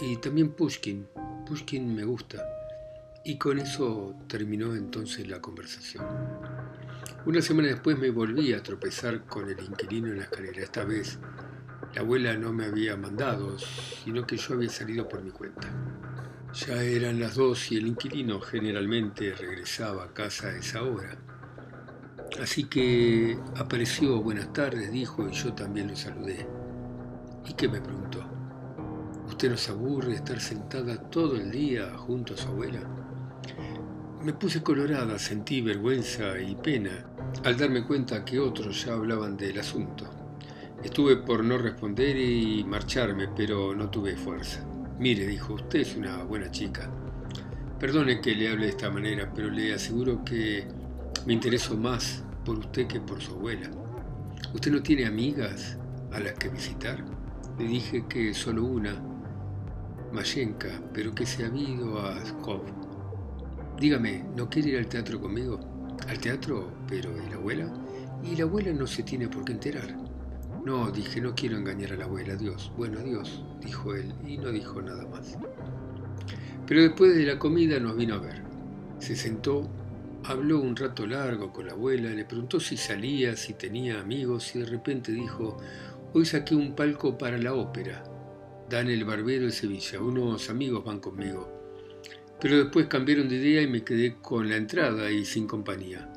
Y 0.00 0.16
también 0.16 0.50
Pushkin. 0.50 1.06
Pushkin 1.46 1.94
me 1.94 2.04
gusta. 2.04 2.44
Y 3.24 3.36
con 3.36 3.58
eso 3.58 4.14
terminó 4.28 4.74
entonces 4.74 5.26
la 5.28 5.40
conversación. 5.40 6.04
Una 7.26 7.42
semana 7.42 7.68
después 7.68 7.98
me 7.98 8.10
volví 8.10 8.52
a 8.52 8.62
tropezar 8.62 9.24
con 9.26 9.48
el 9.48 9.58
inquilino 9.60 10.08
en 10.08 10.18
la 10.18 10.24
escalera. 10.24 10.62
Esta 10.62 10.84
vez 10.84 11.18
la 11.98 12.04
abuela 12.04 12.34
no 12.34 12.52
me 12.52 12.64
había 12.64 12.96
mandado, 12.96 13.58
sino 13.58 14.24
que 14.24 14.36
yo 14.36 14.54
había 14.54 14.70
salido 14.70 15.08
por 15.08 15.20
mi 15.20 15.32
cuenta. 15.32 15.68
Ya 16.54 16.80
eran 16.80 17.18
las 17.18 17.34
dos 17.34 17.72
y 17.72 17.76
el 17.76 17.88
inquilino 17.88 18.40
generalmente 18.40 19.34
regresaba 19.34 20.04
a 20.04 20.14
casa 20.14 20.46
a 20.46 20.56
esa 20.56 20.84
hora. 20.84 21.18
Así 22.40 22.64
que 22.64 23.36
apareció, 23.56 24.22
buenas 24.22 24.52
tardes, 24.52 24.92
dijo, 24.92 25.28
y 25.28 25.32
yo 25.32 25.52
también 25.54 25.88
lo 25.88 25.96
saludé. 25.96 26.46
¿Y 27.44 27.54
qué 27.54 27.66
me 27.66 27.80
preguntó? 27.80 28.24
¿Usted 29.26 29.50
nos 29.50 29.68
aburre 29.68 30.14
estar 30.14 30.38
sentada 30.38 30.98
todo 31.10 31.34
el 31.34 31.50
día 31.50 31.90
junto 31.96 32.34
a 32.34 32.36
su 32.36 32.46
abuela? 32.46 32.80
Me 34.22 34.34
puse 34.34 34.62
colorada, 34.62 35.18
sentí 35.18 35.62
vergüenza 35.62 36.38
y 36.38 36.54
pena 36.54 37.10
al 37.42 37.56
darme 37.56 37.84
cuenta 37.84 38.24
que 38.24 38.38
otros 38.38 38.84
ya 38.84 38.92
hablaban 38.92 39.36
del 39.36 39.58
asunto. 39.58 40.17
Estuve 40.82 41.16
por 41.16 41.42
no 41.42 41.58
responder 41.58 42.16
y 42.16 42.62
marcharme, 42.64 43.28
pero 43.36 43.74
no 43.74 43.90
tuve 43.90 44.16
fuerza. 44.16 44.64
Mire, 44.98 45.26
dijo, 45.26 45.54
usted 45.54 45.80
es 45.80 45.96
una 45.96 46.22
buena 46.22 46.50
chica. 46.52 46.88
Perdone 47.80 48.20
que 48.20 48.34
le 48.34 48.48
hable 48.48 48.66
de 48.66 48.70
esta 48.70 48.88
manera, 48.88 49.32
pero 49.34 49.50
le 49.50 49.74
aseguro 49.74 50.24
que 50.24 50.68
me 51.26 51.32
intereso 51.32 51.76
más 51.76 52.22
por 52.44 52.58
usted 52.58 52.86
que 52.86 53.00
por 53.00 53.20
su 53.20 53.32
abuela. 53.32 53.70
¿Usted 54.54 54.70
no 54.70 54.80
tiene 54.80 55.06
amigas 55.06 55.76
a 56.12 56.20
las 56.20 56.34
que 56.34 56.48
visitar? 56.48 57.04
Le 57.58 57.64
dije 57.66 58.04
que 58.08 58.32
solo 58.32 58.64
una, 58.64 59.02
Mayenka, 60.12 60.80
pero 60.94 61.14
que 61.14 61.26
se 61.26 61.44
ha 61.44 61.54
ido 61.54 62.00
a 62.00 62.24
Skov. 62.24 62.62
Dígame, 63.78 64.24
¿no 64.36 64.48
quiere 64.48 64.70
ir 64.70 64.78
al 64.78 64.86
teatro 64.86 65.20
conmigo? 65.20 65.60
¿Al 66.08 66.18
teatro? 66.18 66.72
¿Pero 66.88 67.10
y 67.20 67.28
la 67.30 67.36
abuela? 67.36 67.72
Y 68.22 68.36
la 68.36 68.44
abuela 68.44 68.72
no 68.72 68.86
se 68.86 69.02
tiene 69.02 69.28
por 69.28 69.44
qué 69.44 69.52
enterar. 69.52 70.07
No, 70.68 70.90
dije, 70.90 71.22
no 71.22 71.34
quiero 71.34 71.56
engañar 71.56 71.94
a 71.94 71.96
la 71.96 72.04
abuela, 72.04 72.36
Dios. 72.36 72.70
Bueno, 72.76 72.98
adiós, 72.98 73.42
dijo 73.58 73.94
él, 73.94 74.12
y 74.26 74.36
no 74.36 74.52
dijo 74.52 74.82
nada 74.82 75.06
más. 75.06 75.38
Pero 76.66 76.82
después 76.82 77.16
de 77.16 77.24
la 77.24 77.38
comida 77.38 77.80
nos 77.80 77.96
vino 77.96 78.16
a 78.16 78.18
ver. 78.18 78.42
Se 78.98 79.16
sentó 79.16 79.66
Habló 80.24 80.60
un 80.60 80.76
rato 80.76 81.06
largo 81.06 81.54
con 81.54 81.68
la 81.68 81.72
abuela, 81.72 82.10
le 82.10 82.26
preguntó 82.26 82.60
si 82.60 82.76
salía, 82.76 83.34
si 83.34 83.54
tenía 83.54 83.98
amigos 83.98 84.54
y 84.54 84.58
de 84.58 84.66
repente 84.66 85.10
dijo, 85.10 85.56
hoy 86.12 86.26
saqué 86.26 86.54
un 86.54 86.74
palco 86.76 87.16
para 87.16 87.38
la 87.38 87.54
ópera. 87.54 88.04
Dan 88.68 88.90
el 88.90 89.06
Barbero 89.06 89.46
de 89.46 89.52
Sevilla, 89.52 90.02
unos 90.02 90.50
amigos 90.50 90.84
van 90.84 91.00
conmigo. 91.00 91.48
Pero 92.42 92.58
después 92.58 92.88
cambiaron 92.88 93.30
de 93.30 93.36
idea 93.36 93.62
y 93.62 93.68
me 93.68 93.84
quedé 93.84 94.16
con 94.16 94.50
la 94.50 94.56
entrada 94.56 95.10
y 95.10 95.24
sin 95.24 95.46
compañía. 95.46 96.12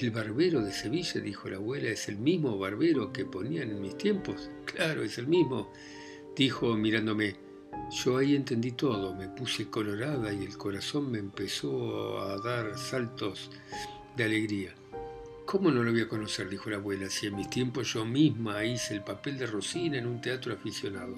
El 0.00 0.10
barbero 0.10 0.60
de 0.60 0.72
Sevilla, 0.72 1.20
dijo 1.20 1.48
la 1.48 1.56
abuela, 1.56 1.88
es 1.88 2.08
el 2.08 2.18
mismo 2.18 2.58
barbero 2.58 3.12
que 3.12 3.24
ponían 3.24 3.70
en 3.70 3.80
mis 3.80 3.96
tiempos. 3.96 4.50
Claro, 4.64 5.04
es 5.04 5.18
el 5.18 5.28
mismo, 5.28 5.72
dijo 6.34 6.74
mirándome. 6.74 7.36
Yo 7.92 8.16
ahí 8.16 8.34
entendí 8.34 8.72
todo, 8.72 9.14
me 9.14 9.28
puse 9.28 9.70
colorada 9.70 10.32
y 10.32 10.42
el 10.44 10.58
corazón 10.58 11.12
me 11.12 11.18
empezó 11.18 12.18
a 12.22 12.38
dar 12.38 12.76
saltos 12.76 13.52
de 14.16 14.24
alegría. 14.24 14.74
¿Cómo 15.46 15.70
no 15.70 15.84
lo 15.84 15.92
voy 15.92 16.00
a 16.00 16.08
conocer? 16.08 16.48
dijo 16.48 16.70
la 16.70 16.78
abuela, 16.78 17.08
si 17.08 17.28
en 17.28 17.36
mis 17.36 17.48
tiempos 17.48 17.92
yo 17.92 18.04
misma 18.04 18.64
hice 18.64 18.94
el 18.94 19.04
papel 19.04 19.38
de 19.38 19.46
Rosina 19.46 19.98
en 19.98 20.08
un 20.08 20.20
teatro 20.20 20.52
aficionado. 20.52 21.16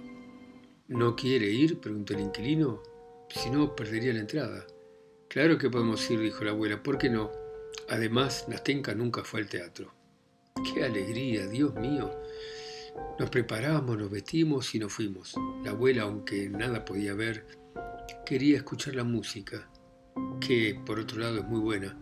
¿No 0.88 1.16
quiere 1.16 1.46
ir? 1.46 1.80
preguntó 1.80 2.12
el 2.12 2.20
inquilino. 2.20 2.82
Si 3.30 3.48
no, 3.48 3.74
perdería 3.74 4.12
la 4.12 4.20
entrada. 4.20 4.66
Claro 5.28 5.56
que 5.56 5.70
podemos 5.70 6.10
ir, 6.10 6.20
dijo 6.20 6.44
la 6.44 6.50
abuela. 6.50 6.82
¿Por 6.82 6.98
qué 6.98 7.08
no? 7.08 7.45
Además, 7.88 8.46
Nastenka 8.48 8.94
nunca 8.94 9.24
fue 9.24 9.40
al 9.40 9.48
teatro. 9.48 9.94
¡Qué 10.74 10.84
alegría, 10.84 11.46
Dios 11.46 11.74
mío! 11.74 12.10
Nos 13.18 13.30
preparamos, 13.30 13.96
nos 13.98 14.10
vestimos 14.10 14.74
y 14.74 14.78
nos 14.78 14.92
fuimos. 14.92 15.34
La 15.64 15.70
abuela, 15.70 16.02
aunque 16.02 16.48
nada 16.48 16.84
podía 16.84 17.14
ver, 17.14 17.46
quería 18.24 18.56
escuchar 18.56 18.94
la 18.94 19.04
música, 19.04 19.68
que 20.40 20.80
por 20.84 20.98
otro 20.98 21.20
lado 21.20 21.38
es 21.38 21.44
muy 21.44 21.60
buena. 21.60 21.96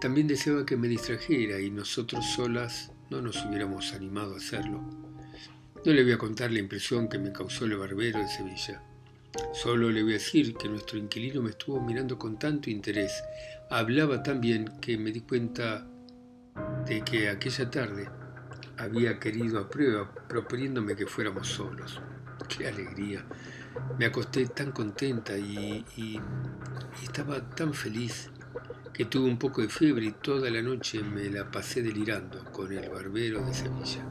También 0.00 0.26
deseaba 0.26 0.66
que 0.66 0.76
me 0.76 0.88
distrajera 0.88 1.60
y 1.60 1.70
nosotros 1.70 2.24
solas 2.34 2.92
no 3.10 3.22
nos 3.22 3.44
hubiéramos 3.44 3.92
animado 3.92 4.34
a 4.34 4.38
hacerlo. 4.38 4.82
No 5.84 5.92
le 5.92 6.02
voy 6.02 6.12
a 6.12 6.18
contar 6.18 6.50
la 6.50 6.58
impresión 6.58 7.08
que 7.08 7.18
me 7.18 7.32
causó 7.32 7.64
el 7.64 7.76
barbero 7.76 8.18
de 8.18 8.28
Sevilla. 8.28 8.82
Solo 9.52 9.90
le 9.90 10.02
voy 10.02 10.12
a 10.12 10.14
decir 10.14 10.54
que 10.54 10.68
nuestro 10.68 10.98
inquilino 10.98 11.42
me 11.42 11.50
estuvo 11.50 11.80
mirando 11.80 12.18
con 12.18 12.38
tanto 12.38 12.70
interés, 12.70 13.22
hablaba 13.70 14.22
tan 14.22 14.40
bien 14.40 14.70
que 14.80 14.96
me 14.96 15.10
di 15.10 15.20
cuenta 15.20 15.86
de 16.86 17.02
que 17.02 17.28
aquella 17.28 17.70
tarde 17.70 18.08
había 18.78 19.18
querido 19.18 19.58
a 19.58 19.68
prueba 19.68 20.10
proponiéndome 20.28 20.94
que 20.94 21.06
fuéramos 21.06 21.48
solos. 21.48 22.00
¡Qué 22.48 22.68
alegría! 22.68 23.24
Me 23.98 24.06
acosté 24.06 24.46
tan 24.46 24.72
contenta 24.72 25.36
y, 25.36 25.84
y 25.96 26.20
estaba 27.02 27.40
tan 27.50 27.74
feliz 27.74 28.30
que 28.92 29.04
tuve 29.04 29.28
un 29.28 29.38
poco 29.38 29.60
de 29.60 29.68
fiebre 29.68 30.06
y 30.06 30.12
toda 30.12 30.48
la 30.50 30.62
noche 30.62 31.02
me 31.02 31.28
la 31.28 31.50
pasé 31.50 31.82
delirando 31.82 32.44
con 32.52 32.72
el 32.72 32.88
barbero 32.88 33.44
de 33.44 33.52
Sevilla. 33.52 34.06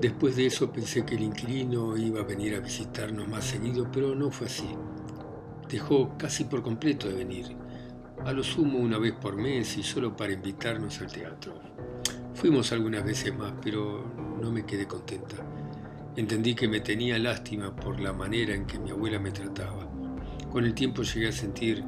Después 0.00 0.36
de 0.36 0.46
eso 0.46 0.72
pensé 0.72 1.04
que 1.04 1.14
el 1.14 1.22
inquilino 1.22 1.96
iba 1.96 2.20
a 2.20 2.24
venir 2.24 2.54
a 2.54 2.60
visitarnos 2.60 3.28
más 3.28 3.44
seguido, 3.44 3.88
pero 3.92 4.14
no 4.14 4.30
fue 4.30 4.46
así. 4.46 4.68
Dejó 5.68 6.16
casi 6.16 6.44
por 6.44 6.62
completo 6.62 7.08
de 7.08 7.14
venir, 7.14 7.56
a 8.24 8.32
lo 8.32 8.42
sumo 8.42 8.78
una 8.78 8.98
vez 8.98 9.14
por 9.14 9.36
mes 9.36 9.76
y 9.76 9.82
solo 9.82 10.16
para 10.16 10.32
invitarnos 10.32 11.00
al 11.00 11.12
teatro. 11.12 11.60
Fuimos 12.34 12.72
algunas 12.72 13.04
veces 13.04 13.36
más, 13.36 13.52
pero 13.62 14.12
no 14.40 14.50
me 14.52 14.64
quedé 14.64 14.86
contenta. 14.86 15.36
Entendí 16.16 16.54
que 16.54 16.68
me 16.68 16.80
tenía 16.80 17.18
lástima 17.18 17.74
por 17.74 18.00
la 18.00 18.12
manera 18.12 18.54
en 18.54 18.66
que 18.66 18.78
mi 18.78 18.90
abuela 18.90 19.18
me 19.18 19.30
trataba. 19.30 19.88
Con 20.50 20.64
el 20.64 20.74
tiempo 20.74 21.02
llegué 21.02 21.28
a 21.28 21.32
sentir 21.32 21.84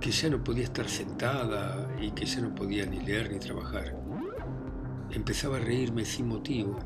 que 0.00 0.10
ya 0.10 0.28
no 0.30 0.42
podía 0.42 0.64
estar 0.64 0.88
sentada 0.88 1.88
y 2.00 2.12
que 2.12 2.24
ya 2.24 2.40
no 2.40 2.54
podía 2.54 2.86
ni 2.86 3.00
leer 3.00 3.32
ni 3.32 3.38
trabajar. 3.38 3.96
Empezaba 5.10 5.56
a 5.56 5.60
reírme 5.60 6.04
sin 6.04 6.28
motivo. 6.28 6.78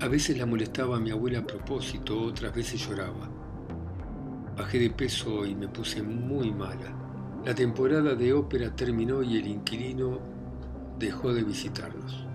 A 0.00 0.08
veces 0.08 0.38
la 0.38 0.46
molestaba 0.46 0.96
a 0.96 1.00
mi 1.00 1.10
abuela 1.10 1.40
a 1.40 1.46
propósito, 1.46 2.20
otras 2.22 2.54
veces 2.54 2.86
lloraba. 2.86 3.28
Bajé 4.56 4.78
de 4.78 4.90
peso 4.90 5.44
y 5.44 5.54
me 5.54 5.68
puse 5.68 6.02
muy 6.02 6.52
mala. 6.52 6.99
La 7.44 7.54
temporada 7.54 8.14
de 8.14 8.34
ópera 8.34 8.76
terminó 8.76 9.22
y 9.22 9.38
el 9.38 9.46
inquilino 9.46 10.20
dejó 10.98 11.32
de 11.32 11.42
visitarnos. 11.42 12.26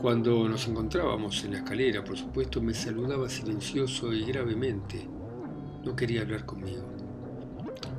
Cuando 0.00 0.48
nos 0.48 0.66
encontrábamos 0.66 1.44
en 1.44 1.52
la 1.52 1.58
escalera, 1.58 2.02
por 2.02 2.18
supuesto, 2.18 2.60
me 2.60 2.74
saludaba 2.74 3.28
silencioso 3.28 4.12
y 4.12 4.24
gravemente. 4.24 5.08
No 5.84 5.94
quería 5.94 6.22
hablar 6.22 6.44
conmigo. 6.44 6.82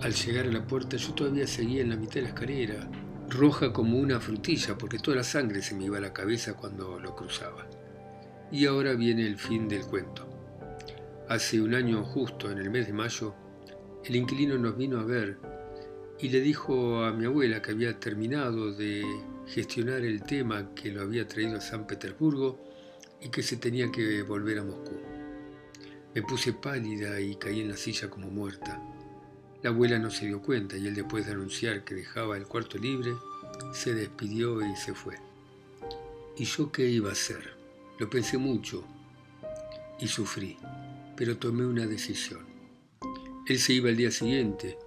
Al 0.01 0.13
llegar 0.13 0.47
a 0.47 0.51
la 0.51 0.67
puerta 0.67 0.97
yo 0.97 1.13
todavía 1.13 1.47
seguía 1.47 1.81
en 1.81 1.91
la 1.91 1.95
mitad 1.95 2.15
de 2.15 2.23
la 2.23 2.27
escalera, 2.29 2.89
roja 3.29 3.71
como 3.71 3.97
una 3.97 4.19
frutilla, 4.19 4.77
porque 4.77 4.99
toda 4.99 5.15
la 5.15 5.23
sangre 5.23 5.61
se 5.61 5.75
me 5.75 5.85
iba 5.85 5.97
a 5.97 6.01
la 6.01 6.11
cabeza 6.11 6.55
cuando 6.55 6.99
lo 6.99 7.15
cruzaba. 7.15 7.65
Y 8.51 8.65
ahora 8.65 8.95
viene 8.95 9.25
el 9.25 9.37
fin 9.37 9.69
del 9.69 9.85
cuento. 9.85 10.27
Hace 11.29 11.61
un 11.61 11.73
año 11.73 12.03
justo, 12.03 12.51
en 12.51 12.57
el 12.57 12.69
mes 12.69 12.87
de 12.87 12.93
mayo, 12.93 13.33
el 14.03 14.17
inquilino 14.17 14.57
nos 14.57 14.75
vino 14.75 14.99
a 14.99 15.03
ver 15.05 15.52
y 16.23 16.29
le 16.29 16.39
dijo 16.39 17.03
a 17.03 17.11
mi 17.11 17.25
abuela 17.25 17.61
que 17.61 17.71
había 17.71 17.99
terminado 17.99 18.71
de 18.71 19.03
gestionar 19.45 20.05
el 20.05 20.23
tema 20.23 20.73
que 20.73 20.89
lo 20.89 21.01
había 21.01 21.27
traído 21.27 21.57
a 21.57 21.61
San 21.61 21.85
Petersburgo 21.85 22.57
y 23.21 23.27
que 23.27 23.43
se 23.43 23.57
tenía 23.57 23.91
que 23.91 24.21
volver 24.21 24.59
a 24.59 24.63
Moscú. 24.63 25.01
Me 26.15 26.21
puse 26.21 26.53
pálida 26.53 27.19
y 27.19 27.35
caí 27.35 27.59
en 27.59 27.67
la 27.67 27.75
silla 27.75 28.09
como 28.09 28.29
muerta. 28.29 28.81
La 29.63 29.71
abuela 29.71 29.99
no 29.99 30.09
se 30.09 30.27
dio 30.27 30.41
cuenta 30.41 30.77
y 30.77 30.87
él 30.87 30.95
después 30.95 31.25
de 31.25 31.33
anunciar 31.33 31.83
que 31.83 31.93
dejaba 31.93 32.37
el 32.37 32.47
cuarto 32.47 32.77
libre, 32.77 33.11
se 33.73 33.93
despidió 33.93 34.61
y 34.65 34.77
se 34.77 34.93
fue. 34.93 35.17
¿Y 36.37 36.45
yo 36.45 36.71
qué 36.71 36.87
iba 36.87 37.09
a 37.09 37.13
hacer? 37.13 37.53
Lo 37.99 38.09
pensé 38.09 38.37
mucho 38.37 38.85
y 39.99 40.07
sufrí, 40.07 40.57
pero 41.17 41.35
tomé 41.35 41.65
una 41.65 41.85
decisión. 41.85 42.45
Él 43.45 43.59
se 43.59 43.73
iba 43.73 43.89
el 43.89 43.97
día 43.97 44.09
siguiente 44.09 44.77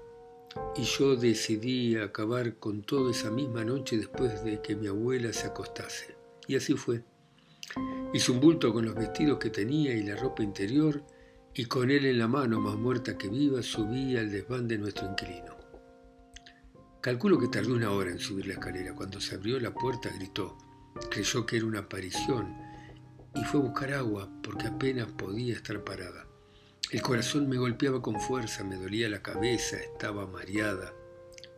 y 0.77 0.83
yo 0.83 1.17
decidí 1.17 1.97
acabar 1.97 2.57
con 2.57 2.83
todo 2.83 3.11
esa 3.11 3.31
misma 3.31 3.65
noche 3.65 3.97
después 3.97 4.45
de 4.45 4.61
que 4.61 4.77
mi 4.77 4.87
abuela 4.87 5.33
se 5.33 5.47
acostase. 5.47 6.17
Y 6.47 6.57
así 6.57 6.75
fue. 6.75 7.03
Hice 8.13 8.33
un 8.33 8.41
bulto 8.41 8.73
con 8.73 8.85
los 8.85 8.95
vestidos 8.95 9.39
que 9.39 9.51
tenía 9.51 9.95
y 9.95 10.03
la 10.03 10.17
ropa 10.17 10.43
interior 10.43 11.03
y 11.55 11.65
con 11.65 11.91
él 11.91 12.05
en 12.05 12.19
la 12.19 12.29
mano, 12.29 12.61
más 12.61 12.77
muerta 12.77 13.17
que 13.17 13.29
viva, 13.29 13.63
subí 13.63 14.17
al 14.17 14.31
desván 14.31 14.69
de 14.69 14.79
nuestro 14.79 15.09
inquilino. 15.09 15.57
Calculo 17.01 17.39
que 17.39 17.49
tardó 17.49 17.75
una 17.75 17.93
hora 17.93 18.11
en 18.11 18.19
subir 18.19 18.47
la 18.47 18.55
escalera. 18.55 18.95
Cuando 18.95 19.21
se 19.21 19.37
abrió 19.37 19.59
la 19.61 19.73
puerta 19.73 20.11
gritó. 20.19 20.59
Creyó 21.11 21.47
que 21.47 21.57
era 21.57 21.67
una 21.67 21.81
aparición 21.81 22.55
y 23.35 23.45
fue 23.45 23.61
a 23.61 23.63
buscar 23.65 23.93
agua 23.93 24.29
porque 24.43 24.67
apenas 24.67 25.07
podía 25.13 25.55
estar 25.55 25.85
parada. 25.85 26.27
El 26.93 27.03
corazón 27.03 27.49
me 27.49 27.57
golpeaba 27.57 28.01
con 28.01 28.21
fuerza, 28.21 28.63
me 28.63 28.77
dolía 28.77 29.09
la 29.09 29.21
cabeza, 29.21 29.77
estaba 29.77 30.25
mareada. 30.27 30.93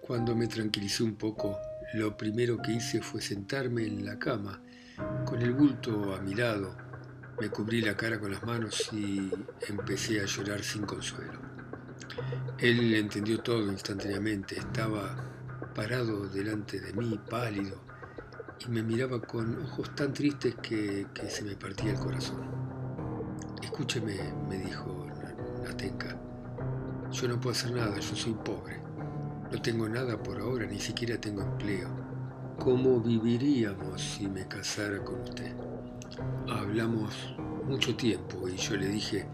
Cuando 0.00 0.34
me 0.34 0.46
tranquilicé 0.46 1.02
un 1.02 1.16
poco, 1.16 1.58
lo 1.92 2.16
primero 2.16 2.56
que 2.56 2.72
hice 2.72 3.02
fue 3.02 3.20
sentarme 3.20 3.86
en 3.86 4.06
la 4.06 4.18
cama, 4.18 4.62
con 5.26 5.42
el 5.42 5.52
bulto 5.52 6.14
a 6.14 6.22
mi 6.22 6.34
lado, 6.34 6.74
me 7.38 7.50
cubrí 7.50 7.82
la 7.82 7.94
cara 7.94 8.18
con 8.18 8.32
las 8.32 8.42
manos 8.42 8.88
y 8.90 9.30
empecé 9.68 10.20
a 10.20 10.24
llorar 10.24 10.62
sin 10.64 10.86
consuelo. 10.86 11.38
Él 12.58 12.94
entendió 12.94 13.40
todo 13.40 13.70
instantáneamente. 13.70 14.58
Estaba 14.58 15.14
parado 15.74 16.26
delante 16.26 16.80
de 16.80 16.92
mí, 16.94 17.20
pálido, 17.28 17.84
y 18.66 18.70
me 18.70 18.82
miraba 18.82 19.20
con 19.20 19.62
ojos 19.62 19.94
tan 19.94 20.14
tristes 20.14 20.54
que, 20.56 21.06
se 21.28 21.44
me 21.44 21.54
partía 21.54 21.92
el 21.92 21.98
corazón. 21.98 22.40
Escúcheme, 23.62 24.16
me 24.48 24.56
dijo 24.56 24.97
Natenka. 25.78 26.16
Yo 27.12 27.28
no 27.28 27.36
puedo 27.38 27.52
hacer 27.52 27.70
nada, 27.70 27.96
yo 28.00 28.16
soy 28.16 28.32
pobre. 28.32 28.80
No 29.52 29.62
tengo 29.62 29.88
nada 29.88 30.20
por 30.20 30.40
ahora, 30.40 30.66
ni 30.66 30.80
siquiera 30.80 31.20
tengo 31.20 31.42
empleo. 31.42 31.88
¿Cómo 32.58 33.00
viviríamos 33.00 34.02
si 34.02 34.26
me 34.26 34.48
casara 34.48 34.98
con 35.04 35.20
usted? 35.20 35.54
Hablamos 36.50 37.36
mucho 37.64 37.94
tiempo 37.94 38.48
y 38.48 38.56
yo 38.56 38.76
le 38.76 38.88
dije 38.88 39.28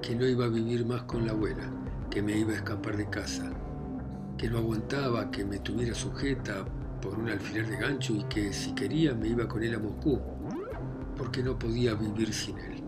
que 0.00 0.16
no 0.16 0.26
iba 0.26 0.46
a 0.46 0.48
vivir 0.48 0.86
más 0.86 1.02
con 1.02 1.26
la 1.26 1.32
abuela, 1.32 1.70
que 2.10 2.22
me 2.22 2.38
iba 2.38 2.52
a 2.52 2.56
escapar 2.56 2.96
de 2.96 3.10
casa, 3.10 3.52
que 4.38 4.48
no 4.48 4.58
aguantaba 4.58 5.30
que 5.30 5.44
me 5.44 5.58
tuviera 5.58 5.94
sujeta 5.94 6.64
por 7.02 7.18
un 7.18 7.28
alfiler 7.28 7.68
de 7.68 7.76
gancho 7.76 8.14
y 8.14 8.24
que 8.24 8.50
si 8.54 8.72
quería 8.74 9.14
me 9.14 9.28
iba 9.28 9.46
con 9.46 9.62
él 9.62 9.74
a 9.74 9.78
Moscú, 9.78 10.18
porque 11.18 11.42
no 11.42 11.58
podía 11.58 11.94
vivir 11.94 12.32
sin 12.32 12.58
él. 12.58 12.82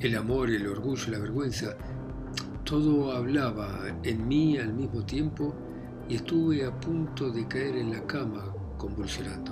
El 0.00 0.16
amor, 0.16 0.50
el 0.50 0.66
orgullo, 0.66 1.10
la 1.10 1.18
vergüenza, 1.18 1.76
todo 2.70 3.10
hablaba 3.10 3.80
en 4.04 4.28
mí 4.28 4.56
al 4.56 4.72
mismo 4.72 5.04
tiempo 5.04 5.52
y 6.08 6.14
estuve 6.14 6.64
a 6.64 6.70
punto 6.78 7.28
de 7.28 7.48
caer 7.48 7.74
en 7.74 7.90
la 7.90 8.06
cama 8.06 8.54
convulsionando. 8.78 9.50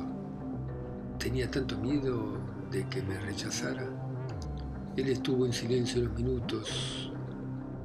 Tenía 1.19 1.51
tanto 1.51 1.77
miedo 1.79 2.39
de 2.71 2.89
que 2.89 3.03
me 3.03 3.19
rechazara. 3.19 3.89
Él 4.97 5.09
estuvo 5.09 5.45
en 5.45 5.53
silencio 5.53 6.01
unos 6.03 6.15
minutos. 6.15 7.13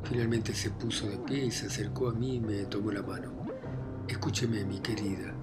Finalmente 0.04 0.54
se 0.54 0.69
puso 0.69 1.08
de 1.08 1.17
pie 1.17 1.46
y 1.46 1.52
se 1.52 1.65
acercó 1.65 2.10
a 2.10 2.13
mí 2.13 2.36
y 2.36 2.39
me 2.39 2.65
tomó 2.65 2.91
la 2.91 3.02
mano. 3.02 3.32
Escúcheme, 4.08 4.63
mi 4.63 4.82
querida. 4.82 5.34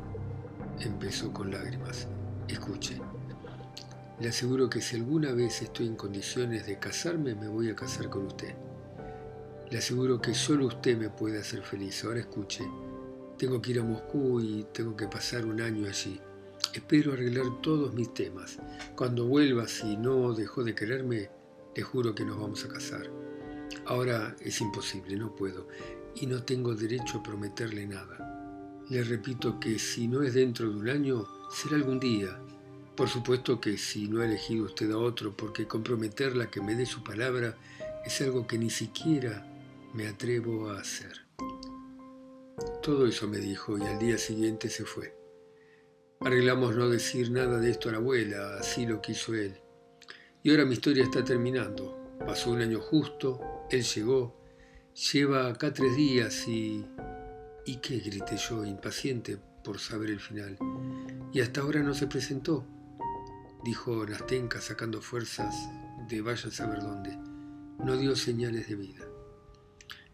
Empezó 0.79 1.33
con 1.33 1.51
lágrimas. 1.51 2.07
Escuche. 2.47 2.97
Le 4.21 4.29
aseguro 4.29 4.71
que 4.71 4.83
si 4.83 4.95
alguna 4.95 5.33
vez 5.33 5.63
estoy 5.63 5.89
en 5.89 5.97
condiciones 5.97 6.65
de 6.65 6.79
casarme, 6.79 7.35
me 7.35 7.49
voy 7.49 7.71
a 7.71 7.75
casar 7.75 8.09
con 8.09 8.27
usted. 8.27 8.55
Le 9.71 9.79
aseguro 9.79 10.21
que 10.21 10.35
solo 10.35 10.67
usted 10.67 10.97
me 10.97 11.11
puede 11.11 11.39
hacer 11.39 11.63
feliz. 11.63 12.05
Ahora 12.05 12.21
escuche. 12.21 12.65
Tengo 13.39 13.63
que 13.63 13.71
ir 13.71 13.81
a 13.81 13.85
Moscú 13.85 14.41
y 14.41 14.67
tengo 14.73 14.97
que 14.97 15.07
pasar 15.07 15.47
un 15.47 15.61
año 15.61 15.89
allí. 15.89 16.21
Espero 16.75 17.13
arreglar 17.13 17.47
todos 17.63 17.95
mis 17.95 18.13
temas. 18.13 18.59
Cuando 18.95 19.27
vuelva, 19.27 19.67
si 19.67 19.97
no 19.97 20.35
dejó 20.35 20.63
de 20.63 20.75
quererme, 20.75 21.31
le 21.75 21.83
juro 21.83 22.15
que 22.15 22.25
nos 22.25 22.39
vamos 22.39 22.65
a 22.65 22.69
casar. 22.69 23.11
Ahora 23.87 24.37
es 24.41 24.61
imposible, 24.61 25.17
no 25.17 25.35
puedo, 25.35 25.69
y 26.17 26.27
no 26.27 26.43
tengo 26.43 26.75
derecho 26.75 27.19
a 27.19 27.23
prometerle 27.23 27.87
nada. 27.87 28.83
Le 28.91 29.03
repito 29.05 29.59
que 29.59 29.79
si 29.79 30.07
no 30.07 30.23
es 30.23 30.35
dentro 30.35 30.69
de 30.69 30.77
un 30.77 30.89
año, 30.89 31.27
Será 31.51 31.75
algún 31.75 31.99
día. 31.99 32.39
Por 32.97 33.09
supuesto 33.09 33.61
que 33.61 33.77
si 33.77 34.07
no 34.07 34.21
ha 34.21 34.25
elegido 34.25 34.67
usted 34.67 34.89
a 34.93 34.99
otro, 34.99 35.37
porque 35.37 35.67
comprometerla 35.67 36.49
que 36.49 36.61
me 36.61 36.77
dé 36.77 36.87
su 36.87 37.03
palabra 37.03 37.57
es 38.07 38.21
algo 38.21 38.47
que 38.47 38.57
ni 38.57 38.71
siquiera 38.71 39.50
me 39.93 40.07
atrevo 40.07 40.71
a 40.71 40.81
hacer. 40.81 41.27
Todo 42.83 43.07
eso 43.07 43.27
me 43.27 43.39
dijo 43.39 43.77
y 43.77 43.83
al 43.83 43.99
día 43.99 44.19
siguiente 44.19 44.69
se 44.69 44.85
fue. 44.85 45.17
Arreglamos 46.21 46.77
no 46.77 46.89
decir 46.89 47.31
nada 47.31 47.59
de 47.59 47.71
esto 47.71 47.89
a 47.89 47.93
la 47.93 47.99
abuela, 47.99 48.59
así 48.59 48.87
lo 48.87 49.01
quiso 49.01 49.35
él. 49.35 49.61
Y 50.43 50.51
ahora 50.51 50.65
mi 50.65 50.75
historia 50.75 51.05
está 51.05 51.25
terminando. 51.25 51.97
Pasó 52.21 52.51
un 52.51 52.61
año 52.61 52.81
justo, 52.81 53.41
él 53.71 53.83
llegó, 53.83 54.37
lleva 55.13 55.49
acá 55.49 55.73
tres 55.73 55.97
días 55.97 56.47
y... 56.47 56.87
¿Y 57.67 57.77
qué? 57.77 57.99
grité 57.99 58.37
yo, 58.37 58.65
impaciente 58.65 59.39
por 59.65 59.79
saber 59.79 60.11
el 60.11 60.21
final. 60.21 60.59
Y 61.33 61.41
hasta 61.41 61.61
ahora 61.61 61.83
no 61.83 61.95
se 61.95 62.07
presentó, 62.07 62.67
dijo 63.65 64.05
Nastenka 64.07 64.61
sacando 64.61 65.01
fuerzas 65.01 65.55
de 66.09 66.21
vaya 66.21 66.49
a 66.49 66.53
saber 66.53 66.81
dónde. 66.81 67.17
No 67.85 67.97
dio 67.97 68.17
señales 68.17 68.69
de 68.69 68.75
vida. 68.77 69.10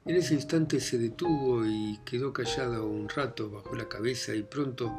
En 0.07 0.15
ese 0.15 0.35
instante 0.35 0.79
se 0.79 0.99
detuvo 0.99 1.67
y 1.67 1.99
quedó 2.05 2.33
callada 2.33 2.81
un 2.81 3.09
rato, 3.09 3.51
bajó 3.51 3.75
la 3.75 3.89
cabeza 3.89 4.33
y 4.37 4.45
pronto, 4.45 4.97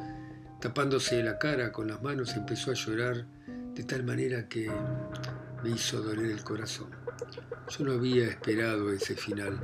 tapándose 0.59 1.23
la 1.23 1.39
cara 1.39 1.71
con 1.71 1.87
las 1.87 2.03
manos, 2.03 2.35
empezó 2.35 2.71
a 2.71 2.73
llorar 2.73 3.25
de 3.73 3.83
tal 3.85 4.03
manera 4.03 4.49
que 4.49 4.69
me 5.63 5.69
hizo 5.69 6.01
doler 6.01 6.31
el 6.31 6.43
corazón. 6.43 6.89
Yo 7.69 7.85
no 7.85 7.93
había 7.93 8.27
esperado 8.27 8.91
ese 8.91 9.15
final. 9.15 9.57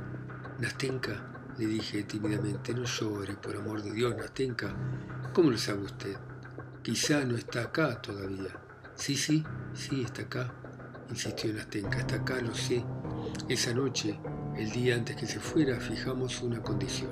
Nastenka, 0.60 1.52
le 1.58 1.66
dije 1.66 2.04
tímidamente, 2.04 2.72
no 2.72 2.84
llore, 2.84 3.34
por 3.34 3.54
amor 3.54 3.82
de 3.82 3.92
Dios, 3.92 4.16
Nastenka. 4.16 4.74
¿Cómo 5.34 5.50
lo 5.50 5.58
sabe 5.58 5.82
usted? 5.82 6.16
Quizá 6.82 7.22
no 7.26 7.36
está 7.36 7.64
acá 7.64 8.00
todavía. 8.00 8.58
Sí, 8.94 9.14
sí, 9.14 9.44
sí, 9.74 10.04
está 10.04 10.22
acá, 10.22 10.54
insistió 11.10 11.52
Nastenka, 11.52 11.98
está 11.98 12.16
acá, 12.16 12.40
lo 12.40 12.54
sé. 12.54 12.82
Esa 13.50 13.74
noche 13.74 14.18
el 14.56 14.70
día 14.70 14.94
antes 14.94 15.16
que 15.16 15.26
se 15.26 15.40
fuera 15.40 15.80
fijamos 15.80 16.40
una 16.42 16.62
condición. 16.62 17.10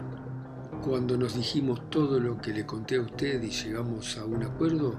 Cuando 0.81 1.17
nos 1.17 1.35
dijimos 1.35 1.91
todo 1.91 2.21
lo 2.21 2.41
que 2.41 2.53
le 2.53 2.65
conté 2.65 2.97
a 2.97 3.01
usted 3.01 3.43
y 3.43 3.51
llegamos 3.51 4.17
a 4.17 4.25
un 4.25 4.45
acuerdo, 4.45 4.95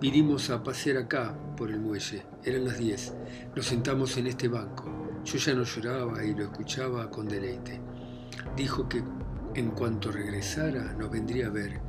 vinimos 0.00 0.50
a 0.50 0.62
pasear 0.62 0.98
acá 0.98 1.34
por 1.56 1.70
el 1.70 1.80
muelle. 1.80 2.24
Eran 2.44 2.64
las 2.64 2.78
10. 2.78 3.14
Nos 3.54 3.66
sentamos 3.66 4.16
en 4.18 4.26
este 4.26 4.48
banco. 4.48 4.84
Yo 5.24 5.38
ya 5.38 5.54
no 5.54 5.64
lloraba 5.64 6.22
y 6.22 6.34
lo 6.34 6.44
escuchaba 6.44 7.10
con 7.10 7.28
deleite. 7.28 7.80
Dijo 8.56 8.88
que 8.88 9.02
en 9.54 9.70
cuanto 9.70 10.12
regresara 10.12 10.94
nos 10.98 11.10
vendría 11.10 11.46
a 11.46 11.50
ver 11.50 11.80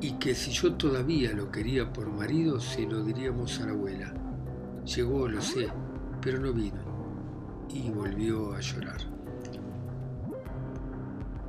y 0.00 0.12
que 0.12 0.34
si 0.34 0.50
yo 0.50 0.74
todavía 0.74 1.32
lo 1.32 1.50
quería 1.50 1.90
por 1.92 2.10
marido 2.12 2.60
se 2.60 2.82
lo 2.82 3.02
diríamos 3.02 3.58
a 3.60 3.66
la 3.66 3.72
abuela. 3.72 4.12
Llegó, 4.84 5.26
lo 5.28 5.40
sé, 5.40 5.68
pero 6.20 6.38
no 6.38 6.52
vino 6.52 7.66
y 7.68 7.90
volvió 7.90 8.54
a 8.54 8.60
llorar. 8.60 9.15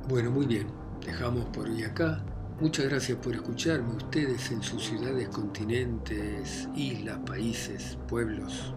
Bueno, 0.08 0.30
muy 0.30 0.46
bien, 0.46 0.68
dejamos 1.04 1.44
por 1.50 1.68
hoy 1.68 1.84
acá. 1.84 2.24
Muchas 2.60 2.86
gracias 2.86 3.18
por 3.18 3.34
escucharme 3.34 3.94
ustedes 3.94 4.50
en 4.50 4.62
sus 4.62 4.82
ciudades, 4.82 5.28
continentes, 5.28 6.66
islas, 6.74 7.18
países, 7.26 7.98
pueblos. 8.08 8.72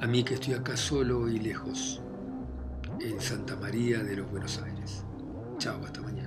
A 0.00 0.08
mí 0.08 0.24
que 0.24 0.34
estoy 0.34 0.54
acá 0.54 0.76
solo 0.76 1.28
y 1.28 1.38
lejos, 1.38 2.02
en 3.00 3.20
Santa 3.20 3.54
María 3.54 4.02
de 4.02 4.16
los 4.16 4.28
Buenos 4.28 4.60
Aires. 4.60 5.04
Chao, 5.58 5.80
hasta 5.84 6.02
mañana. 6.02 6.25